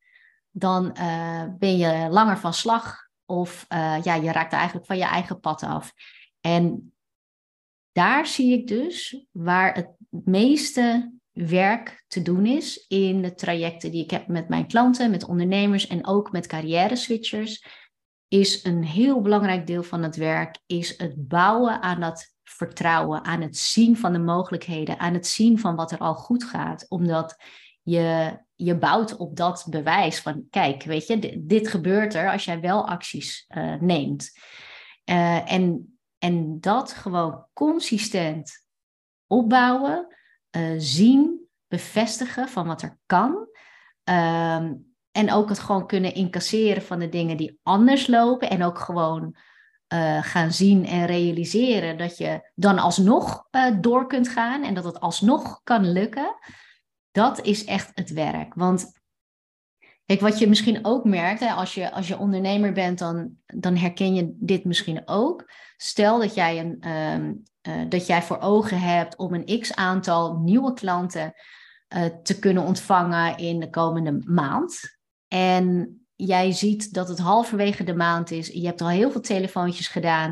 dan 0.51 0.97
uh, 0.99 1.45
ben 1.59 1.77
je 1.77 2.09
langer 2.11 2.39
van 2.39 2.55
slag 2.55 3.09
of 3.25 3.67
uh, 3.69 3.97
ja, 4.03 4.15
je 4.15 4.33
raakt 4.33 4.53
eigenlijk 4.53 4.87
van 4.87 4.97
je 4.97 5.05
eigen 5.05 5.41
pad 5.41 5.63
af. 5.63 5.93
En 6.41 6.93
daar 7.93 8.27
zie 8.27 8.53
ik 8.53 8.67
dus 8.67 9.27
waar 9.31 9.75
het 9.75 9.89
meeste 10.09 11.13
werk 11.33 12.05
te 12.09 12.23
doen 12.23 12.47
is 12.47 12.87
in 12.89 13.23
de 13.23 13.35
trajecten 13.35 13.91
die 13.91 14.03
ik 14.03 14.11
heb 14.11 14.27
met 14.27 14.49
mijn 14.49 14.67
klanten, 14.67 15.11
met 15.11 15.25
ondernemers 15.25 15.87
en 15.87 16.07
ook 16.07 16.33
met 16.33 16.47
carrière 16.47 16.97
switchers, 16.97 17.65
is 18.33 18.65
een 18.65 18.85
heel 18.85 19.21
belangrijk 19.21 19.67
deel 19.67 19.83
van 19.83 20.03
het 20.03 20.17
werk 20.17 20.59
is 20.67 20.99
het 20.99 21.29
bouwen 21.29 21.83
aan 21.83 22.01
dat 22.01 22.35
vertrouwen, 22.43 23.25
aan 23.25 23.41
het 23.41 23.57
zien 23.57 23.97
van 23.97 24.13
de 24.13 24.19
mogelijkheden, 24.19 24.99
aan 24.99 25.15
het 25.15 25.27
zien 25.27 25.59
van 25.59 25.77
wat 25.77 25.93
er 25.93 25.99
al 25.99 26.15
goed 26.15 26.45
gaat. 26.45 26.87
Omdat 26.89 27.43
je, 27.83 28.39
je 28.55 28.77
bouwt 28.79 29.17
op 29.17 29.37
dat 29.37 29.67
bewijs 29.71 30.21
van, 30.21 30.47
kijk, 30.51 30.83
weet 30.83 31.07
je, 31.07 31.43
dit, 31.45 31.69
gebeurt 31.69 32.15
er 32.15 32.31
als 32.31 32.45
jij 32.45 32.61
wel 32.61 32.89
acties 32.89 33.47
uh, 33.49 33.75
neemt. 33.81 34.39
Uh, 35.05 35.53
en, 35.53 35.97
en 36.19 36.61
dat 36.61 36.93
gewoon 36.93 37.47
consistent 37.53 38.67
opbouwen, 39.27 40.17
uh, 40.57 40.75
zien, 40.77 41.49
bevestigen 41.69 42.49
van 42.49 42.67
wat 42.67 42.83
er 42.83 42.99
kan. 43.07 43.49
Ehm, 44.05 44.73
en 45.13 45.33
ook 45.33 45.49
het 45.49 45.59
gewoon 45.59 45.87
kunnen 45.87 46.15
incasseren 46.15 46.83
van 46.83 46.99
de 46.99 47.09
dingen 47.09 47.37
die 47.37 47.59
anders 47.63 48.07
lopen. 48.07 48.51
En 48.51 48.65
ook 48.65 48.79
gewoon 48.79 49.37
uh, 49.93 50.23
gaan 50.23 50.53
zien 50.53 50.87
en 50.87 51.07
realiseren 51.07 51.99
dat 51.99 52.17
je 52.19 52.51
dan 52.55 52.79
alsnog 52.79 53.47
uh, 53.51 53.77
door 53.81 54.07
kunt 54.07 54.29
gaan 54.29 54.65
en 54.65 54.75
dat 54.75 54.85
het 54.85 55.01
alsnog 55.01 55.61
kan 55.65 55.93
lukken, 55.93 56.37
dat 57.11 57.41
is 57.41 57.65
echt 57.65 57.91
het 57.95 58.13
werk. 58.13 58.55
Want 58.55 59.01
kijk, 60.05 60.21
wat 60.21 60.39
je 60.39 60.49
misschien 60.49 60.85
ook 60.85 61.05
merkt, 61.05 61.41
hè, 61.41 61.51
als, 61.51 61.75
je, 61.75 61.93
als 61.93 62.09
je 62.09 62.19
ondernemer 62.19 62.73
bent, 62.73 62.99
dan, 62.99 63.37
dan 63.47 63.77
herken 63.77 64.15
je 64.15 64.37
dit 64.39 64.65
misschien 64.65 65.03
ook. 65.05 65.51
Stel 65.77 66.19
dat 66.19 66.35
jij, 66.35 66.59
een, 66.59 66.91
um, 66.91 67.43
uh, 67.69 67.89
dat 67.89 68.07
jij 68.07 68.23
voor 68.23 68.39
ogen 68.39 68.81
hebt 68.81 69.17
om 69.17 69.35
een 69.35 69.61
x 69.61 69.75
aantal 69.75 70.39
nieuwe 70.39 70.73
klanten 70.73 71.33
te 72.23 72.39
kunnen 72.39 72.63
ontvangen 72.63 73.37
in 73.37 73.61
de 73.61 73.71
komende 73.71 74.19
maand. 74.25 75.01
En 75.33 75.97
jij 76.15 76.53
ziet 76.53 76.95
dat 76.95 77.09
het 77.09 77.19
halverwege 77.19 77.85
de 77.85 77.95
maand 77.95 78.31
is. 78.31 78.47
Je 78.47 78.67
hebt 78.67 78.81
al 78.81 78.89
heel 78.89 79.11
veel 79.11 79.21
telefoontjes 79.21 79.89
gedaan. 79.89 80.31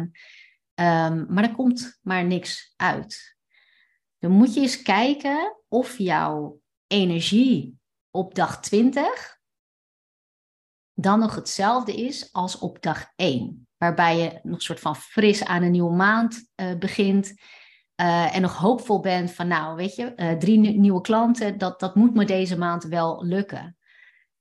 Um, 0.75 1.27
maar 1.29 1.45
er 1.45 1.55
komt 1.55 1.99
maar 2.03 2.25
niks 2.25 2.75
uit. 2.77 3.37
Dan 4.19 4.31
moet 4.31 4.55
je 4.55 4.61
eens 4.61 4.83
kijken 4.83 5.57
of 5.69 5.99
jouw 5.99 6.61
energie 6.87 7.79
op 8.11 8.35
dag 8.35 8.61
20 8.61 9.39
dan 10.95 11.19
nog 11.19 11.35
hetzelfde 11.35 11.95
is 11.95 12.33
als 12.33 12.59
op 12.59 12.83
dag 12.83 13.13
1. 13.17 13.69
Waarbij 13.77 14.19
je 14.19 14.41
nog 14.43 14.55
een 14.55 14.61
soort 14.61 14.81
van 14.81 14.97
fris 14.97 15.45
aan 15.45 15.63
een 15.63 15.71
nieuwe 15.71 15.95
maand 15.95 16.51
uh, 16.57 16.79
begint. 16.79 17.35
Uh, 18.01 18.37
en 18.37 18.43
nog 18.43 18.57
hoopvol 18.57 19.01
bent 19.01 19.33
van, 19.33 19.49
nou, 19.49 19.77
weet 19.77 19.95
je, 19.95 20.13
uh, 20.17 20.33
drie 20.33 20.59
nieuwe 20.59 21.01
klanten, 21.01 21.59
dat, 21.59 21.81
dat 21.81 21.95
moet 21.95 22.15
me 22.15 22.25
deze 22.25 22.59
maand 22.59 22.85
wel 22.85 23.25
lukken. 23.25 23.75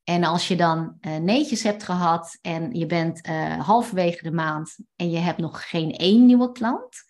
En 0.09 0.23
als 0.23 0.47
je 0.47 0.55
dan 0.55 0.97
uh, 1.01 1.15
neetjes 1.15 1.63
hebt 1.63 1.83
gehad 1.83 2.37
en 2.41 2.73
je 2.73 2.85
bent 2.85 3.27
uh, 3.27 3.65
halverwege 3.65 4.23
de 4.23 4.31
maand 4.31 4.77
en 4.95 5.09
je 5.11 5.17
hebt 5.17 5.37
nog 5.37 5.69
geen 5.69 5.91
één 5.91 6.25
nieuwe 6.25 6.51
klant, 6.51 7.03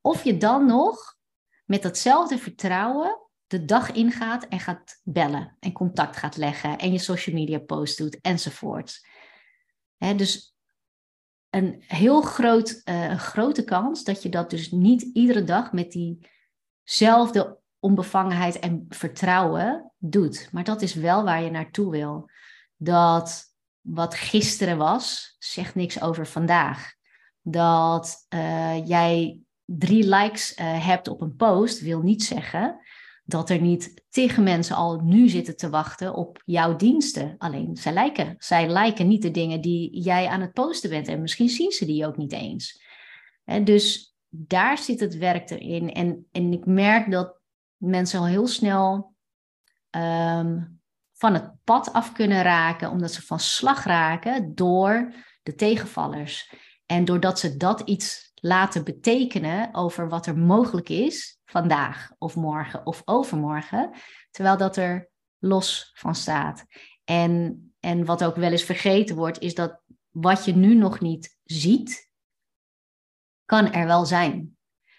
of 0.00 0.24
je 0.24 0.36
dan 0.36 0.66
nog 0.66 1.16
met 1.64 1.82
datzelfde 1.82 2.38
vertrouwen 2.38 3.18
de 3.46 3.64
dag 3.64 3.92
ingaat 3.92 4.44
en 4.44 4.60
gaat 4.60 5.00
bellen 5.02 5.56
en 5.60 5.72
contact 5.72 6.16
gaat 6.16 6.36
leggen 6.36 6.78
en 6.78 6.92
je 6.92 6.98
social 6.98 7.36
media 7.36 7.58
post 7.58 7.98
doet 7.98 8.20
enzovoort. 8.20 9.06
Hè, 9.96 10.14
dus 10.14 10.56
een 11.50 11.82
heel 11.86 12.20
groot, 12.20 12.80
een 12.84 13.18
grote 13.18 13.64
kans 13.64 14.04
dat 14.04 14.22
je 14.22 14.28
dat 14.28 14.50
dus 14.50 14.70
niet 14.70 15.02
iedere 15.02 15.44
dag 15.44 15.72
met 15.72 15.92
diezelfde 15.92 17.62
onbevangenheid 17.84 18.58
en 18.58 18.86
vertrouwen 18.88 19.92
doet. 19.98 20.48
Maar 20.52 20.64
dat 20.64 20.82
is 20.82 20.94
wel 20.94 21.24
waar 21.24 21.42
je 21.42 21.50
naartoe 21.50 21.90
wil. 21.90 22.30
Dat 22.76 23.44
wat 23.80 24.14
gisteren 24.14 24.78
was, 24.78 25.36
zegt 25.38 25.74
niks 25.74 26.00
over 26.00 26.26
vandaag. 26.26 26.92
Dat 27.42 28.26
uh, 28.34 28.86
jij 28.86 29.40
drie 29.64 30.08
likes 30.08 30.58
uh, 30.58 30.86
hebt 30.86 31.08
op 31.08 31.20
een 31.20 31.36
post, 31.36 31.80
wil 31.80 32.00
niet 32.00 32.24
zeggen 32.24 32.80
dat 33.24 33.50
er 33.50 33.60
niet 33.60 34.04
tegen 34.08 34.42
mensen 34.42 34.76
al 34.76 35.00
nu 35.00 35.28
zitten 35.28 35.56
te 35.56 35.70
wachten 35.70 36.14
op 36.14 36.42
jouw 36.44 36.76
diensten. 36.76 37.34
Alleen 37.38 37.76
zij 37.76 37.92
lijken. 37.92 38.34
Zij 38.38 38.68
lijken 38.68 39.08
niet 39.08 39.22
de 39.22 39.30
dingen 39.30 39.60
die 39.60 40.00
jij 40.00 40.26
aan 40.26 40.40
het 40.40 40.52
posten 40.52 40.90
bent. 40.90 41.08
En 41.08 41.20
misschien 41.20 41.48
zien 41.48 41.70
ze 41.70 41.84
die 41.84 42.06
ook 42.06 42.16
niet 42.16 42.32
eens. 42.32 42.82
En 43.44 43.64
dus 43.64 44.14
daar 44.28 44.78
zit 44.78 45.00
het 45.00 45.16
werk 45.16 45.50
erin. 45.50 45.92
En, 45.92 46.26
en 46.32 46.52
ik 46.52 46.66
merk 46.66 47.10
dat 47.10 47.42
mensen 47.84 48.18
al 48.18 48.26
heel 48.26 48.46
snel 48.46 49.14
um, 49.90 50.80
van 51.12 51.34
het 51.34 51.52
pad 51.64 51.92
af 51.92 52.12
kunnen 52.12 52.42
raken, 52.42 52.90
omdat 52.90 53.12
ze 53.12 53.22
van 53.22 53.40
slag 53.40 53.84
raken 53.84 54.54
door 54.54 55.12
de 55.42 55.54
tegenvallers. 55.54 56.54
En 56.86 57.04
doordat 57.04 57.38
ze 57.38 57.56
dat 57.56 57.80
iets 57.80 58.32
laten 58.34 58.84
betekenen 58.84 59.74
over 59.74 60.08
wat 60.08 60.26
er 60.26 60.38
mogelijk 60.38 60.88
is 60.88 61.38
vandaag 61.44 62.12
of 62.18 62.36
morgen 62.36 62.86
of 62.86 63.02
overmorgen, 63.04 63.90
terwijl 64.30 64.56
dat 64.56 64.76
er 64.76 65.10
los 65.38 65.90
van 65.94 66.14
staat. 66.14 66.64
En, 67.04 67.74
en 67.80 68.04
wat 68.04 68.24
ook 68.24 68.36
wel 68.36 68.50
eens 68.50 68.62
vergeten 68.62 69.16
wordt, 69.16 69.38
is 69.38 69.54
dat 69.54 69.82
wat 70.10 70.44
je 70.44 70.54
nu 70.54 70.74
nog 70.74 71.00
niet 71.00 71.38
ziet, 71.44 72.10
kan 73.44 73.72
er 73.72 73.86
wel 73.86 74.04
zijn. 74.04 74.53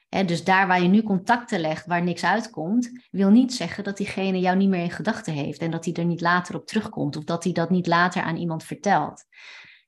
Dus 0.10 0.44
daar 0.44 0.68
waar 0.68 0.82
je 0.82 0.88
nu 0.88 1.04
contacten 1.04 1.60
legt, 1.60 1.86
waar 1.86 2.04
niks 2.04 2.24
uitkomt, 2.24 3.08
wil 3.12 3.30
niet 3.30 3.54
zeggen 3.54 3.84
dat 3.84 3.98
diegene 3.98 4.40
jou 4.40 4.58
niet 4.58 4.70
meer 4.70 4.84
in 4.84 4.92
gedachten 4.92 5.34
heeft 5.34 5.60
en 5.62 5.72
dat 5.72 5.86
hij 5.86 5.94
er 5.94 6.06
niet 6.06 6.22
later 6.22 6.56
op 6.56 6.68
terugkomt 6.68 7.16
of 7.16 7.24
dat 7.24 7.44
hij 7.44 7.54
dat 7.54 7.70
niet 7.70 7.88
later 7.88 8.22
aan 8.22 8.38
iemand 8.38 8.64
vertelt, 8.64 9.24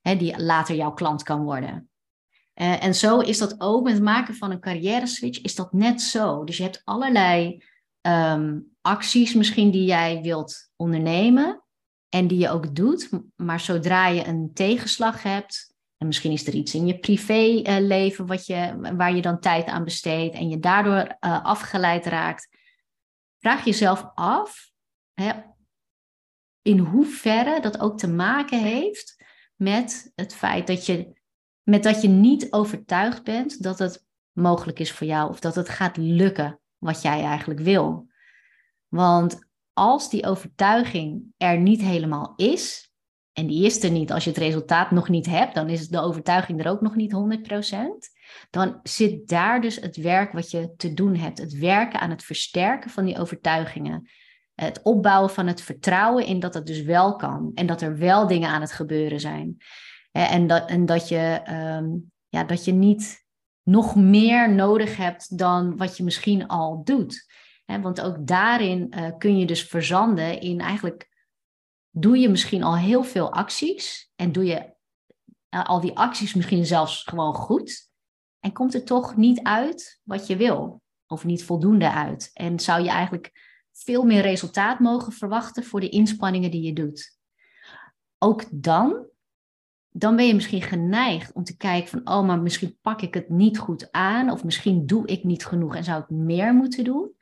die 0.02 0.42
later 0.42 0.74
jouw 0.74 0.92
klant 0.92 1.22
kan 1.22 1.42
worden. 1.42 1.88
Uh, 2.54 2.84
en 2.84 2.94
zo 2.94 3.18
is 3.18 3.38
dat 3.38 3.54
ook 3.60 3.82
met 3.82 3.92
het 3.92 4.02
maken 4.02 4.34
van 4.34 4.50
een 4.50 4.60
carrière 4.60 5.06
switch, 5.06 5.40
is 5.40 5.54
dat 5.54 5.72
net 5.72 6.00
zo. 6.00 6.44
Dus 6.44 6.56
je 6.56 6.62
hebt 6.62 6.80
allerlei 6.84 7.62
um, 8.00 8.76
acties 8.80 9.34
misschien 9.34 9.70
die 9.70 9.84
jij 9.84 10.20
wilt 10.22 10.70
ondernemen 10.76 11.62
en 12.08 12.26
die 12.26 12.38
je 12.38 12.50
ook 12.50 12.74
doet, 12.74 13.10
maar 13.36 13.60
zodra 13.60 14.06
je 14.06 14.26
een 14.26 14.50
tegenslag 14.54 15.22
hebt, 15.22 15.67
en 15.98 16.06
misschien 16.06 16.32
is 16.32 16.46
er 16.46 16.54
iets 16.54 16.74
in 16.74 16.86
je 16.86 16.98
privéleven 16.98 18.26
wat 18.26 18.46
je, 18.46 18.78
waar 18.96 19.14
je 19.14 19.22
dan 19.22 19.40
tijd 19.40 19.66
aan 19.66 19.84
besteedt 19.84 20.34
en 20.34 20.48
je 20.48 20.58
daardoor 20.58 21.16
uh, 21.20 21.44
afgeleid 21.44 22.06
raakt, 22.06 22.48
vraag 23.38 23.64
jezelf 23.64 24.10
af 24.14 24.70
hè, 25.14 25.32
in 26.62 26.78
hoeverre 26.78 27.60
dat 27.60 27.80
ook 27.80 27.98
te 27.98 28.08
maken 28.08 28.62
heeft 28.62 29.24
met 29.56 30.12
het 30.14 30.34
feit 30.34 30.66
dat 30.66 30.86
je, 30.86 31.20
met 31.62 31.82
dat 31.82 32.02
je 32.02 32.08
niet 32.08 32.52
overtuigd 32.52 33.24
bent 33.24 33.62
dat 33.62 33.78
het 33.78 34.06
mogelijk 34.32 34.78
is 34.78 34.92
voor 34.92 35.06
jou 35.06 35.30
of 35.30 35.40
dat 35.40 35.54
het 35.54 35.68
gaat 35.68 35.96
lukken 35.96 36.60
wat 36.78 37.02
jij 37.02 37.22
eigenlijk 37.22 37.60
wil. 37.60 38.10
Want 38.88 39.38
als 39.72 40.10
die 40.10 40.26
overtuiging 40.26 41.24
er 41.36 41.58
niet 41.58 41.80
helemaal 41.80 42.32
is, 42.36 42.87
en 43.38 43.46
die 43.46 43.64
is 43.64 43.82
er 43.82 43.90
niet 43.90 44.12
als 44.12 44.24
je 44.24 44.30
het 44.30 44.38
resultaat 44.38 44.90
nog 44.90 45.08
niet 45.08 45.26
hebt, 45.26 45.54
dan 45.54 45.68
is 45.68 45.88
de 45.88 46.00
overtuiging 46.00 46.64
er 46.64 46.70
ook 46.70 46.80
nog 46.80 46.94
niet 46.94 47.12
100%. 47.12 47.76
Dan 48.50 48.80
zit 48.82 49.28
daar 49.28 49.60
dus 49.60 49.76
het 49.76 49.96
werk 49.96 50.32
wat 50.32 50.50
je 50.50 50.74
te 50.76 50.94
doen 50.94 51.16
hebt. 51.16 51.38
Het 51.38 51.58
werken 51.58 52.00
aan 52.00 52.10
het 52.10 52.24
versterken 52.24 52.90
van 52.90 53.04
die 53.04 53.18
overtuigingen. 53.18 54.08
Het 54.54 54.80
opbouwen 54.82 55.30
van 55.30 55.46
het 55.46 55.60
vertrouwen 55.60 56.26
in 56.26 56.40
dat 56.40 56.54
het 56.54 56.66
dus 56.66 56.82
wel 56.82 57.16
kan. 57.16 57.50
En 57.54 57.66
dat 57.66 57.80
er 57.80 57.98
wel 57.98 58.26
dingen 58.26 58.48
aan 58.48 58.60
het 58.60 58.72
gebeuren 58.72 59.20
zijn. 59.20 59.56
En 60.10 60.46
dat, 60.46 60.68
en 60.68 60.86
dat, 60.86 61.08
je, 61.08 61.40
ehm, 61.44 61.86
ja, 62.28 62.44
dat 62.44 62.64
je 62.64 62.72
niet 62.72 63.26
nog 63.62 63.96
meer 63.96 64.54
nodig 64.54 64.96
hebt 64.96 65.38
dan 65.38 65.76
wat 65.76 65.96
je 65.96 66.04
misschien 66.04 66.46
al 66.46 66.84
doet. 66.84 67.26
Want 67.64 68.00
ook 68.00 68.26
daarin 68.26 68.92
uh, 68.96 69.08
kun 69.18 69.38
je 69.38 69.46
dus 69.46 69.62
verzanden 69.62 70.40
in 70.40 70.60
eigenlijk 70.60 71.07
doe 71.90 72.18
je 72.18 72.28
misschien 72.28 72.62
al 72.62 72.76
heel 72.76 73.02
veel 73.02 73.32
acties 73.32 74.12
en 74.16 74.32
doe 74.32 74.44
je 74.44 74.72
uh, 75.50 75.64
al 75.64 75.80
die 75.80 75.96
acties 75.96 76.34
misschien 76.34 76.66
zelfs 76.66 77.02
gewoon 77.02 77.34
goed 77.34 77.90
en 78.40 78.52
komt 78.52 78.74
er 78.74 78.84
toch 78.84 79.16
niet 79.16 79.42
uit 79.42 80.00
wat 80.04 80.26
je 80.26 80.36
wil 80.36 80.82
of 81.06 81.24
niet 81.24 81.44
voldoende 81.44 81.92
uit. 81.92 82.30
En 82.32 82.60
zou 82.60 82.82
je 82.82 82.88
eigenlijk 82.88 83.32
veel 83.72 84.04
meer 84.04 84.22
resultaat 84.22 84.78
mogen 84.78 85.12
verwachten 85.12 85.64
voor 85.64 85.80
de 85.80 85.88
inspanningen 85.88 86.50
die 86.50 86.62
je 86.62 86.72
doet. 86.72 87.18
Ook 88.18 88.44
dan, 88.50 89.06
dan 89.88 90.16
ben 90.16 90.26
je 90.26 90.34
misschien 90.34 90.62
geneigd 90.62 91.32
om 91.32 91.44
te 91.44 91.56
kijken 91.56 91.88
van, 91.88 92.08
oh, 92.08 92.26
maar 92.26 92.40
misschien 92.40 92.78
pak 92.80 93.02
ik 93.02 93.14
het 93.14 93.28
niet 93.28 93.58
goed 93.58 93.92
aan 93.92 94.30
of 94.30 94.44
misschien 94.44 94.86
doe 94.86 95.06
ik 95.06 95.24
niet 95.24 95.46
genoeg 95.46 95.76
en 95.76 95.84
zou 95.84 96.02
ik 96.02 96.10
meer 96.10 96.54
moeten 96.54 96.84
doen. 96.84 97.16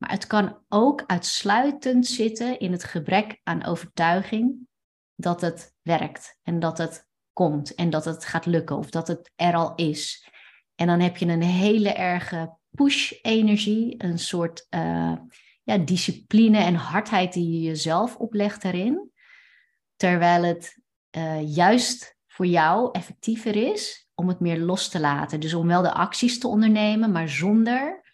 Maar 0.00 0.10
het 0.10 0.26
kan 0.26 0.58
ook 0.68 1.04
uitsluitend 1.06 2.06
zitten 2.06 2.58
in 2.58 2.72
het 2.72 2.84
gebrek 2.84 3.40
aan 3.42 3.64
overtuiging 3.64 4.68
dat 5.14 5.40
het 5.40 5.74
werkt 5.82 6.38
en 6.42 6.58
dat 6.58 6.78
het 6.78 7.08
komt 7.32 7.74
en 7.74 7.90
dat 7.90 8.04
het 8.04 8.24
gaat 8.24 8.46
lukken 8.46 8.76
of 8.76 8.90
dat 8.90 9.08
het 9.08 9.32
er 9.36 9.54
al 9.54 9.74
is. 9.74 10.28
En 10.74 10.86
dan 10.86 11.00
heb 11.00 11.16
je 11.16 11.26
een 11.26 11.42
hele 11.42 11.92
erge 11.92 12.56
push-energie, 12.70 13.94
een 14.04 14.18
soort 14.18 14.66
uh, 14.70 15.16
ja, 15.62 15.78
discipline 15.78 16.58
en 16.58 16.74
hardheid 16.74 17.32
die 17.32 17.52
je 17.52 17.60
jezelf 17.60 18.16
oplegt 18.16 18.62
daarin. 18.62 19.10
Terwijl 19.96 20.42
het 20.42 20.78
uh, 21.16 21.54
juist 21.54 22.16
voor 22.26 22.46
jou 22.46 22.88
effectiever 22.92 23.56
is 23.56 24.08
om 24.14 24.28
het 24.28 24.40
meer 24.40 24.58
los 24.58 24.88
te 24.88 25.00
laten. 25.00 25.40
Dus 25.40 25.54
om 25.54 25.66
wel 25.66 25.82
de 25.82 25.92
acties 25.92 26.38
te 26.38 26.48
ondernemen, 26.48 27.12
maar 27.12 27.28
zonder 27.28 28.08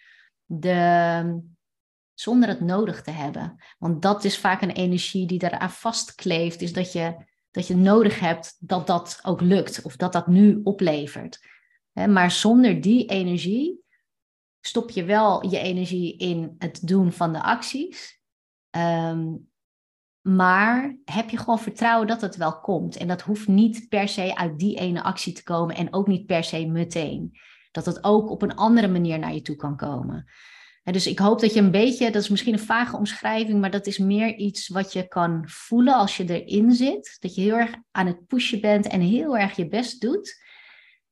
de, 0.45 1.41
zonder 2.19 2.49
het 2.49 2.61
nodig 2.61 3.03
te 3.03 3.11
hebben. 3.11 3.65
Want 3.79 4.03
dat 4.03 4.25
is 4.25 4.39
vaak 4.39 4.63
een 4.63 4.71
energie 4.71 5.27
die 5.27 5.39
daaraan 5.39 5.71
vastkleeft, 5.71 6.61
is 6.61 6.73
dat 6.73 6.93
je, 6.93 7.17
dat 7.51 7.67
je 7.67 7.77
nodig 7.77 8.21
hebt 8.21 8.57
dat 8.59 8.87
dat 8.87 9.19
ook 9.23 9.41
lukt 9.41 9.83
of 9.83 9.97
dat 9.97 10.13
dat 10.13 10.27
nu 10.27 10.61
oplevert. 10.63 11.39
Maar 11.93 12.31
zonder 12.31 12.81
die 12.81 13.07
energie 13.07 13.81
stop 14.61 14.91
je 14.91 15.05
wel 15.05 15.47
je 15.51 15.59
energie 15.59 16.17
in 16.17 16.55
het 16.59 16.87
doen 16.87 17.13
van 17.13 17.33
de 17.33 17.43
acties. 17.43 18.21
Ehm, 18.71 19.35
maar 20.21 20.99
heb 21.05 21.31
je 21.31 21.37
gewoon 21.37 21.59
vertrouwen 21.59 22.07
dat 22.07 22.21
het 22.21 22.37
wel 22.37 22.61
komt. 22.61 22.97
En 22.97 23.09
dat 23.09 23.23
hoeft 23.23 23.49
niet 23.49 23.89
per 23.89 24.09
se 24.09 24.37
uit 24.37 24.59
die 24.59 24.79
ene 24.79 25.03
actie 25.03 25.33
te 25.33 25.43
komen 25.43 25.77
en 25.77 25.93
ook 25.93 26.07
niet 26.07 26.27
per 26.27 26.45
se 26.45 26.67
meteen. 26.67 27.39
Dat 27.71 27.87
het 27.87 28.05
ook 28.05 28.31
op 28.31 28.43
een 28.43 28.55
andere 28.55 28.89
manier 28.89 29.19
naar 29.19 29.35
je 29.35 29.43
toe 29.43 29.57
kan 29.57 29.77
komen 29.77 30.27
dus 30.93 31.07
ik 31.07 31.19
hoop 31.19 31.41
dat 31.41 31.55
je 31.55 31.61
een 31.61 31.71
beetje, 31.71 32.11
dat 32.11 32.23
is 32.23 32.29
misschien 32.29 32.53
een 32.53 32.59
vage 32.59 32.97
omschrijving, 32.97 33.61
maar 33.61 33.71
dat 33.71 33.87
is 33.87 33.99
meer 33.99 34.35
iets 34.35 34.69
wat 34.69 34.93
je 34.93 35.09
kan 35.09 35.45
voelen 35.47 35.95
als 35.95 36.17
je 36.17 36.43
erin 36.43 36.73
zit. 36.73 37.17
Dat 37.21 37.35
je 37.35 37.41
heel 37.41 37.57
erg 37.57 37.75
aan 37.91 38.07
het 38.07 38.27
pushen 38.27 38.61
bent 38.61 38.87
en 38.87 39.01
heel 39.01 39.37
erg 39.37 39.57
je 39.57 39.69
best 39.69 40.01
doet. 40.01 40.45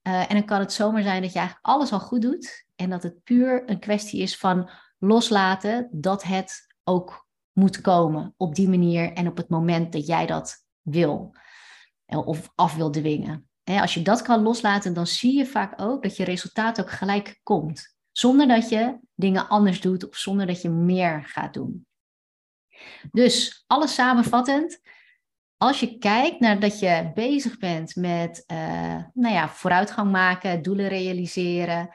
Uh, 0.03 0.21
en 0.21 0.37
dan 0.37 0.45
kan 0.45 0.61
het 0.61 0.73
zomaar 0.73 1.03
zijn 1.03 1.23
dat 1.23 1.33
je 1.33 1.39
eigenlijk 1.39 1.67
alles 1.67 1.93
al 1.93 2.01
goed 2.01 2.23
doet 2.23 2.67
en 2.77 2.91
dat 2.91 3.03
het 3.03 3.23
puur 3.23 3.63
een 3.67 3.79
kwestie 3.79 4.21
is 4.21 4.37
van 4.37 4.71
loslaten 4.99 5.89
dat 5.93 6.23
het 6.23 6.75
ook 6.85 7.27
moet 7.53 7.81
komen 7.81 8.35
op 8.37 8.55
die 8.55 8.69
manier 8.69 9.13
en 9.13 9.29
op 9.29 9.37
het 9.37 9.49
moment 9.49 9.93
dat 9.93 10.07
jij 10.07 10.27
dat 10.27 10.65
wil 10.83 11.37
eh, 12.05 12.27
of 12.27 12.53
af 12.55 12.75
wil 12.75 12.91
dwingen. 12.91 13.49
Als 13.65 13.95
je 13.95 14.03
dat 14.03 14.23
kan 14.23 14.43
loslaten, 14.43 14.95
dan 14.95 15.07
zie 15.07 15.37
je 15.37 15.47
vaak 15.47 15.81
ook 15.81 16.03
dat 16.03 16.17
je 16.17 16.25
resultaat 16.25 16.81
ook 16.81 16.91
gelijk 16.91 17.41
komt. 17.43 17.94
Zonder 18.17 18.49
dat 18.49 18.69
je 18.69 18.99
dingen 19.15 19.49
anders 19.49 19.81
doet 19.81 20.09
of 20.09 20.17
zonder 20.17 20.47
dat 20.47 20.63
je 20.63 20.69
meer 20.69 21.25
gaat 21.25 21.55
doen. 21.55 21.87
Dus 23.13 23.65
alles 23.67 23.95
samenvattend. 23.95 24.81
Als 25.57 25.81
je 25.81 25.99
kijkt 25.99 26.41
naar 26.41 26.61
dat 26.61 26.79
je 26.79 27.11
bezig 27.15 27.59
bent 27.59 27.97
met 27.97 28.45
uh, 28.53 29.03
nou 29.15 29.35
ja, 29.35 29.49
vooruitgang 29.49 30.11
maken, 30.11 30.63
doelen 30.63 30.89
realiseren, 30.89 31.95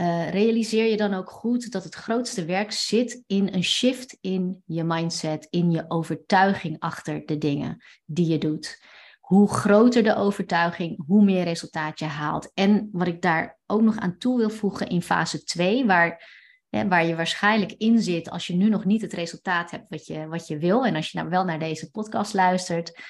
uh, 0.00 0.30
realiseer 0.30 0.84
je 0.84 0.96
dan 0.96 1.14
ook 1.14 1.30
goed 1.30 1.72
dat 1.72 1.84
het 1.84 1.94
grootste 1.94 2.44
werk 2.44 2.72
zit 2.72 3.22
in 3.26 3.54
een 3.54 3.64
shift 3.64 4.18
in 4.20 4.62
je 4.66 4.84
mindset, 4.84 5.46
in 5.50 5.70
je 5.70 5.84
overtuiging 5.88 6.76
achter 6.78 7.26
de 7.26 7.38
dingen 7.38 7.84
die 8.04 8.26
je 8.26 8.38
doet 8.38 8.82
hoe 9.28 9.48
groter 9.48 10.02
de 10.02 10.16
overtuiging, 10.16 11.02
hoe 11.06 11.24
meer 11.24 11.44
resultaat 11.44 11.98
je 11.98 12.04
haalt. 12.04 12.50
En 12.54 12.88
wat 12.92 13.06
ik 13.06 13.22
daar 13.22 13.58
ook 13.66 13.82
nog 13.82 13.96
aan 13.96 14.18
toe 14.18 14.38
wil 14.38 14.50
voegen 14.50 14.88
in 14.88 15.02
fase 15.02 15.44
2, 15.44 15.86
waar, 15.86 16.30
hè, 16.68 16.88
waar 16.88 17.06
je 17.06 17.16
waarschijnlijk 17.16 17.72
in 17.72 18.02
zit 18.02 18.30
als 18.30 18.46
je 18.46 18.54
nu 18.54 18.68
nog 18.68 18.84
niet 18.84 19.02
het 19.02 19.12
resultaat 19.12 19.70
hebt 19.70 19.84
wat 19.88 20.06
je, 20.06 20.26
wat 20.26 20.46
je 20.46 20.58
wil. 20.58 20.86
En 20.86 20.96
als 20.96 21.10
je 21.10 21.18
nou 21.18 21.30
wel 21.30 21.44
naar 21.44 21.58
deze 21.58 21.90
podcast 21.90 22.34
luistert. 22.34 23.00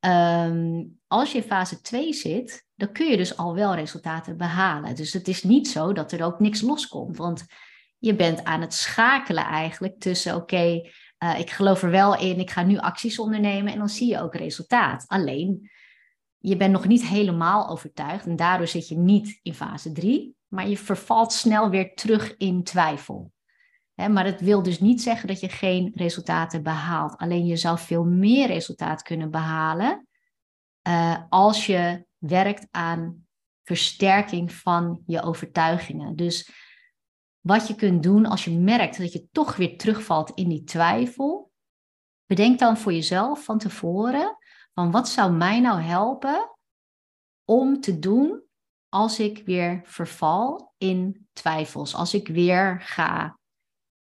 Ehm, 0.00 0.84
als 1.06 1.32
je 1.32 1.38
in 1.38 1.44
fase 1.44 1.80
2 1.80 2.12
zit, 2.12 2.66
dan 2.74 2.92
kun 2.92 3.06
je 3.06 3.16
dus 3.16 3.36
al 3.36 3.54
wel 3.54 3.74
resultaten 3.74 4.36
behalen. 4.36 4.94
Dus 4.94 5.12
het 5.12 5.28
is 5.28 5.42
niet 5.42 5.68
zo 5.68 5.92
dat 5.92 6.12
er 6.12 6.24
ook 6.24 6.40
niks 6.40 6.60
loskomt. 6.60 7.16
Want 7.16 7.44
je 7.98 8.14
bent 8.14 8.44
aan 8.44 8.60
het 8.60 8.74
schakelen 8.74 9.44
eigenlijk 9.44 10.00
tussen, 10.00 10.34
oké, 10.34 10.90
uh, 11.18 11.38
ik 11.38 11.50
geloof 11.50 11.82
er 11.82 11.90
wel 11.90 12.18
in, 12.18 12.40
ik 12.40 12.50
ga 12.50 12.62
nu 12.62 12.78
acties 12.78 13.18
ondernemen 13.18 13.72
en 13.72 13.78
dan 13.78 13.88
zie 13.88 14.08
je 14.08 14.20
ook 14.20 14.34
resultaat. 14.34 15.04
Alleen, 15.06 15.70
je 16.38 16.56
bent 16.56 16.72
nog 16.72 16.86
niet 16.86 17.06
helemaal 17.06 17.68
overtuigd 17.68 18.26
en 18.26 18.36
daardoor 18.36 18.66
zit 18.66 18.88
je 18.88 18.96
niet 18.96 19.40
in 19.42 19.54
fase 19.54 19.92
3, 19.92 20.36
maar 20.48 20.68
je 20.68 20.78
vervalt 20.78 21.32
snel 21.32 21.70
weer 21.70 21.94
terug 21.94 22.36
in 22.36 22.62
twijfel. 22.62 23.32
maar 23.94 24.24
het 24.24 24.40
wil 24.40 24.62
dus 24.62 24.80
niet 24.80 25.02
zeggen 25.02 25.28
dat 25.28 25.40
je 25.40 25.48
geen 25.48 25.92
resultaten 25.94 26.62
behaalt. 26.62 27.16
Alleen 27.16 27.46
je 27.46 27.56
zou 27.56 27.78
veel 27.78 28.04
meer 28.04 28.46
resultaat 28.46 29.02
kunnen 29.02 29.30
behalen 29.30 30.06
uh, 30.88 31.16
als 31.28 31.66
je 31.66 32.06
werkt 32.18 32.66
aan 32.70 33.26
versterking 33.62 34.52
van 34.52 35.02
je 35.06 35.22
overtuigingen. 35.22 36.16
Dus 36.16 36.50
wat 37.46 37.68
je 37.68 37.74
kunt 37.74 38.02
doen 38.02 38.26
als 38.26 38.44
je 38.44 38.50
merkt 38.50 38.98
dat 38.98 39.12
je 39.12 39.28
toch 39.32 39.56
weer 39.56 39.78
terugvalt 39.78 40.30
in 40.34 40.48
die 40.48 40.64
twijfel, 40.64 41.52
Bedenk 42.26 42.58
dan 42.58 42.76
voor 42.76 42.92
jezelf 42.92 43.44
van 43.44 43.58
tevoren 43.58 44.36
van 44.74 44.90
wat 44.90 45.08
zou 45.08 45.32
mij 45.32 45.60
nou 45.60 45.80
helpen 45.80 46.50
om 47.44 47.80
te 47.80 47.98
doen 47.98 48.42
als 48.88 49.18
ik 49.18 49.42
weer 49.44 49.80
verval 49.84 50.74
in 50.78 51.28
twijfels, 51.32 51.94
als 51.94 52.14
ik 52.14 52.28
weer 52.28 52.80
ga 52.80 53.38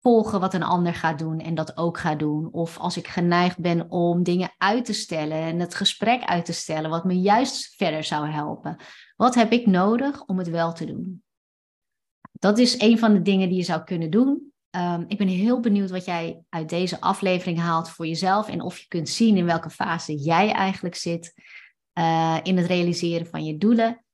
volgen 0.00 0.40
wat 0.40 0.54
een 0.54 0.62
ander 0.62 0.94
gaat 0.94 1.18
doen 1.18 1.40
en 1.40 1.54
dat 1.54 1.76
ook 1.76 1.98
ga 1.98 2.14
doen. 2.14 2.52
Of 2.52 2.78
als 2.78 2.96
ik 2.96 3.06
geneigd 3.06 3.58
ben 3.58 3.90
om 3.90 4.22
dingen 4.22 4.54
uit 4.58 4.84
te 4.84 4.92
stellen 4.92 5.38
en 5.38 5.60
het 5.60 5.74
gesprek 5.74 6.24
uit 6.24 6.44
te 6.44 6.52
stellen, 6.52 6.90
wat 6.90 7.04
me 7.04 7.20
juist 7.20 7.74
verder 7.74 8.04
zou 8.04 8.28
helpen. 8.28 8.76
Wat 9.16 9.34
heb 9.34 9.52
ik 9.52 9.66
nodig 9.66 10.24
om 10.24 10.38
het 10.38 10.48
wel 10.48 10.72
te 10.72 10.84
doen? 10.84 11.25
Dat 12.46 12.58
is 12.58 12.80
een 12.80 12.98
van 12.98 13.12
de 13.12 13.22
dingen 13.22 13.48
die 13.48 13.56
je 13.56 13.64
zou 13.64 13.84
kunnen 13.84 14.10
doen. 14.10 14.52
Ehm, 14.70 15.04
ik 15.06 15.18
ben 15.18 15.28
heel 15.28 15.60
benieuwd 15.60 15.90
wat 15.90 16.04
jij 16.04 16.42
uit 16.48 16.68
deze 16.68 17.00
aflevering 17.00 17.58
haalt 17.58 17.90
voor 17.90 18.06
jezelf 18.06 18.48
en 18.48 18.60
of 18.60 18.78
je 18.78 18.88
kunt 18.88 19.08
zien 19.08 19.36
in 19.36 19.44
welke 19.44 19.70
fase 19.70 20.16
jij 20.16 20.52
eigenlijk 20.52 20.94
zit 20.94 21.34
uh, 21.98 22.36
in 22.42 22.56
het 22.56 22.66
realiseren 22.66 23.26
van 23.26 23.44
je 23.44 23.58
doelen. 23.58 24.04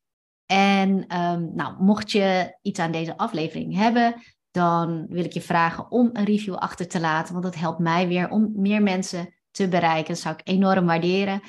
En 0.47 1.17
um, 1.17 1.55
nou, 1.55 1.83
mocht 1.83 2.13
je 2.13 2.59
iets 2.63 2.81
aan 2.81 2.93
deze 2.93 3.17
aflevering 3.17 3.77
hebben, 3.77 4.15
dan 4.51 5.07
wil 5.09 5.25
ik 5.25 5.33
je 5.33 5.41
vragen 5.41 5.91
om 5.91 6.11
een 6.13 6.25
review 6.25 6.55
achter 6.55 6.89
te 6.89 7.01
laten, 7.01 7.33
want 7.33 7.45
dat 7.45 7.55
helpt 7.55 7.79
mij 7.79 8.09
weer 8.09 8.31
om 8.31 8.53
meer 8.55 8.83
mensen 8.83 9.35
te 9.51 9.69
bereiken. 9.69 10.15
Dat 10.15 10.23
zou 10.23 10.35
ik 10.35 10.49
enorm 10.49 10.87
waarderen. 10.87 11.41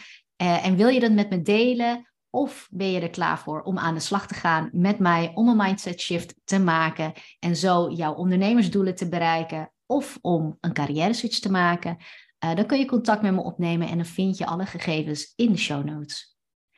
Uh, 0.41 0.65
en 0.65 0.75
wil 0.75 0.87
je 0.87 0.99
dat 0.99 1.11
met 1.11 1.29
me 1.29 1.41
delen? 1.41 2.12
Of 2.35 2.67
ben 2.71 2.91
je 2.91 2.99
er 2.99 3.09
klaar 3.09 3.39
voor 3.39 3.61
om 3.61 3.77
aan 3.77 3.93
de 3.93 3.99
slag 3.99 4.27
te 4.27 4.33
gaan 4.33 4.69
met 4.71 4.99
mij 4.99 5.31
om 5.33 5.47
een 5.47 5.57
mindset 5.57 6.01
shift 6.01 6.35
te 6.43 6.59
maken 6.59 7.13
en 7.39 7.55
zo 7.55 7.91
jouw 7.91 8.13
ondernemersdoelen 8.13 8.95
te 8.95 9.09
bereiken 9.09 9.71
of 9.85 10.17
om 10.21 10.57
een 10.59 10.73
carrière 10.73 11.13
switch 11.13 11.39
te 11.39 11.51
maken? 11.51 11.97
Uh, 12.45 12.55
dan 12.55 12.65
kun 12.65 12.79
je 12.79 12.85
contact 12.85 13.21
met 13.21 13.33
me 13.33 13.41
opnemen 13.41 13.87
en 13.87 13.95
dan 13.95 14.05
vind 14.05 14.37
je 14.37 14.45
alle 14.45 14.65
gegevens 14.65 15.33
in 15.35 15.51
de 15.51 15.57
show 15.57 15.83
notes. 15.83 16.37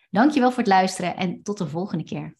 Dankjewel 0.09 0.49
voor 0.49 0.57
het 0.57 0.67
luisteren 0.67 1.15
en 1.15 1.43
tot 1.43 1.57
de 1.57 1.67
volgende 1.67 2.03
keer. 2.03 2.35